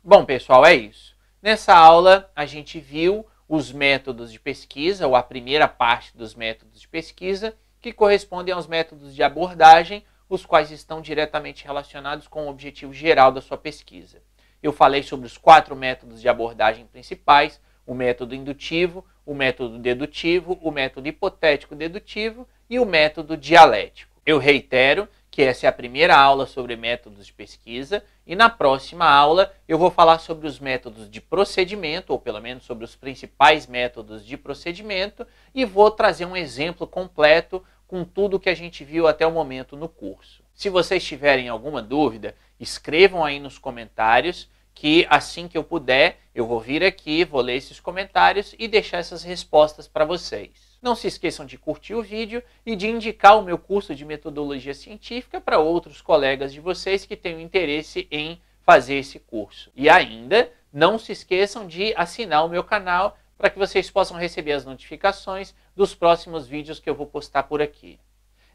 Bom, 0.04 0.24
pessoal, 0.24 0.68
é 0.68 0.76
isso. 0.76 1.18
Nessa 1.42 1.74
aula, 1.74 2.30
a 2.36 2.46
gente 2.46 2.80
viu 2.80 3.26
os 3.52 3.70
métodos 3.70 4.32
de 4.32 4.40
pesquisa, 4.40 5.06
ou 5.06 5.14
a 5.14 5.22
primeira 5.22 5.68
parte 5.68 6.16
dos 6.16 6.34
métodos 6.34 6.80
de 6.80 6.88
pesquisa, 6.88 7.54
que 7.82 7.92
correspondem 7.92 8.54
aos 8.54 8.66
métodos 8.66 9.14
de 9.14 9.22
abordagem, 9.22 10.06
os 10.30 10.46
quais 10.46 10.72
estão 10.72 11.02
diretamente 11.02 11.66
relacionados 11.66 12.30
com 12.30 12.46
o 12.46 12.50
objetivo 12.50 12.94
geral 12.94 13.30
da 13.30 13.42
sua 13.42 13.58
pesquisa. 13.58 14.22
Eu 14.64 14.72
falei 14.72 15.04
sobre 15.04 15.28
os 15.28 15.38
quatro 15.38 15.76
métodos 15.76 16.22
de 16.22 16.30
abordagem 16.30 16.86
principais: 16.86 17.60
o 17.86 17.94
método 17.94 18.34
indutivo, 18.34 19.06
o 19.26 19.34
método 19.34 19.78
dedutivo, 19.80 20.58
o 20.62 20.72
método 20.72 21.10
hipotético-dedutivo 21.10 22.48
e 22.70 22.80
o 22.80 22.86
método 22.86 23.36
dialético. 23.36 24.16
Eu 24.26 24.38
reitero 24.38 25.10
que 25.32 25.42
essa 25.42 25.66
é 25.66 25.70
a 25.70 25.72
primeira 25.74 26.16
aula 26.16 26.46
sobre 26.46 26.76
métodos 26.76 27.26
de 27.26 27.32
pesquisa, 27.32 28.04
e 28.28 28.36
na 28.36 28.50
próxima 28.50 29.10
aula 29.10 29.52
eu 29.66 29.78
vou 29.78 29.90
falar 29.90 30.20
sobre 30.20 30.46
os 30.46 30.60
métodos 30.60 31.10
de 31.10 31.22
procedimento, 31.22 32.12
ou 32.12 32.20
pelo 32.20 32.42
menos 32.42 32.66
sobre 32.66 32.84
os 32.84 32.98
principais 32.98 33.66
métodos 33.66 34.26
de 34.26 34.36
procedimento, 34.36 35.26
e 35.56 35.64
vou 35.64 35.90
trazer 35.90 36.26
um 36.26 36.36
exemplo 36.36 36.86
completo 36.86 37.64
com 37.88 38.04
tudo 38.04 38.40
que 38.40 38.50
a 38.50 38.54
gente 38.56 38.84
viu 38.84 39.08
até 39.08 39.26
o 39.26 39.32
momento 39.32 39.78
no 39.78 39.88
curso. 39.88 40.44
Se 40.54 40.70
vocês 40.70 41.02
tiverem 41.04 41.48
alguma 41.48 41.82
dúvida, 41.82 42.36
escrevam 42.60 43.24
aí 43.24 43.40
nos 43.40 43.58
comentários 43.58 44.50
que 44.74 45.06
assim 45.10 45.48
que 45.48 45.58
eu 45.58 45.64
puder, 45.64 46.20
eu 46.36 46.46
vou 46.46 46.60
vir 46.60 46.84
aqui, 46.84 47.24
vou 47.24 47.42
ler 47.42 47.56
esses 47.56 47.80
comentários 47.80 48.54
e 48.60 48.68
deixar 48.68 48.98
essas 48.98 49.24
respostas 49.24 49.88
para 49.88 50.06
vocês. 50.06 50.71
Não 50.82 50.96
se 50.96 51.06
esqueçam 51.06 51.46
de 51.46 51.60
curtir 51.60 51.94
o 51.94 52.02
vídeo 52.02 52.42
e 52.66 52.76
de 52.76 52.90
indicar 52.90 53.38
o 53.38 53.44
meu 53.44 53.60
curso 53.60 53.94
de 53.94 54.04
metodologia 54.04 54.74
científica 54.74 55.40
para 55.40 55.60
outros 55.60 56.02
colegas 56.02 56.52
de 56.52 56.60
vocês 56.60 57.06
que 57.06 57.16
tenham 57.16 57.40
interesse 57.40 58.08
em 58.10 58.42
fazer 58.64 58.96
esse 58.96 59.20
curso. 59.20 59.72
E 59.76 59.88
ainda, 59.88 60.52
não 60.74 60.98
se 60.98 61.12
esqueçam 61.12 61.68
de 61.68 61.94
assinar 61.96 62.44
o 62.44 62.50
meu 62.50 62.64
canal 62.64 63.16
para 63.38 63.52
que 63.52 63.60
vocês 63.60 63.92
possam 63.92 64.18
receber 64.18 64.54
as 64.54 64.66
notificações 64.66 65.54
dos 65.76 65.94
próximos 65.94 66.48
vídeos 66.48 66.80
que 66.80 66.90
eu 66.90 66.96
vou 66.96 67.06
postar 67.06 67.44
por 67.44 67.62
aqui. 67.62 68.00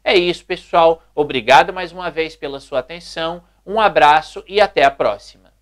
É 0.03 0.13
isso, 0.13 0.43
pessoal. 0.43 1.01
Obrigado 1.15 1.71
mais 1.71 1.93
uma 1.93 2.11
vez 2.11 2.35
pela 2.35 2.59
sua 2.59 2.79
atenção. 2.79 3.41
Um 3.65 3.79
abraço 3.79 4.43
e 4.45 4.59
até 4.59 4.83
a 4.83 4.91
próxima. 4.91 5.53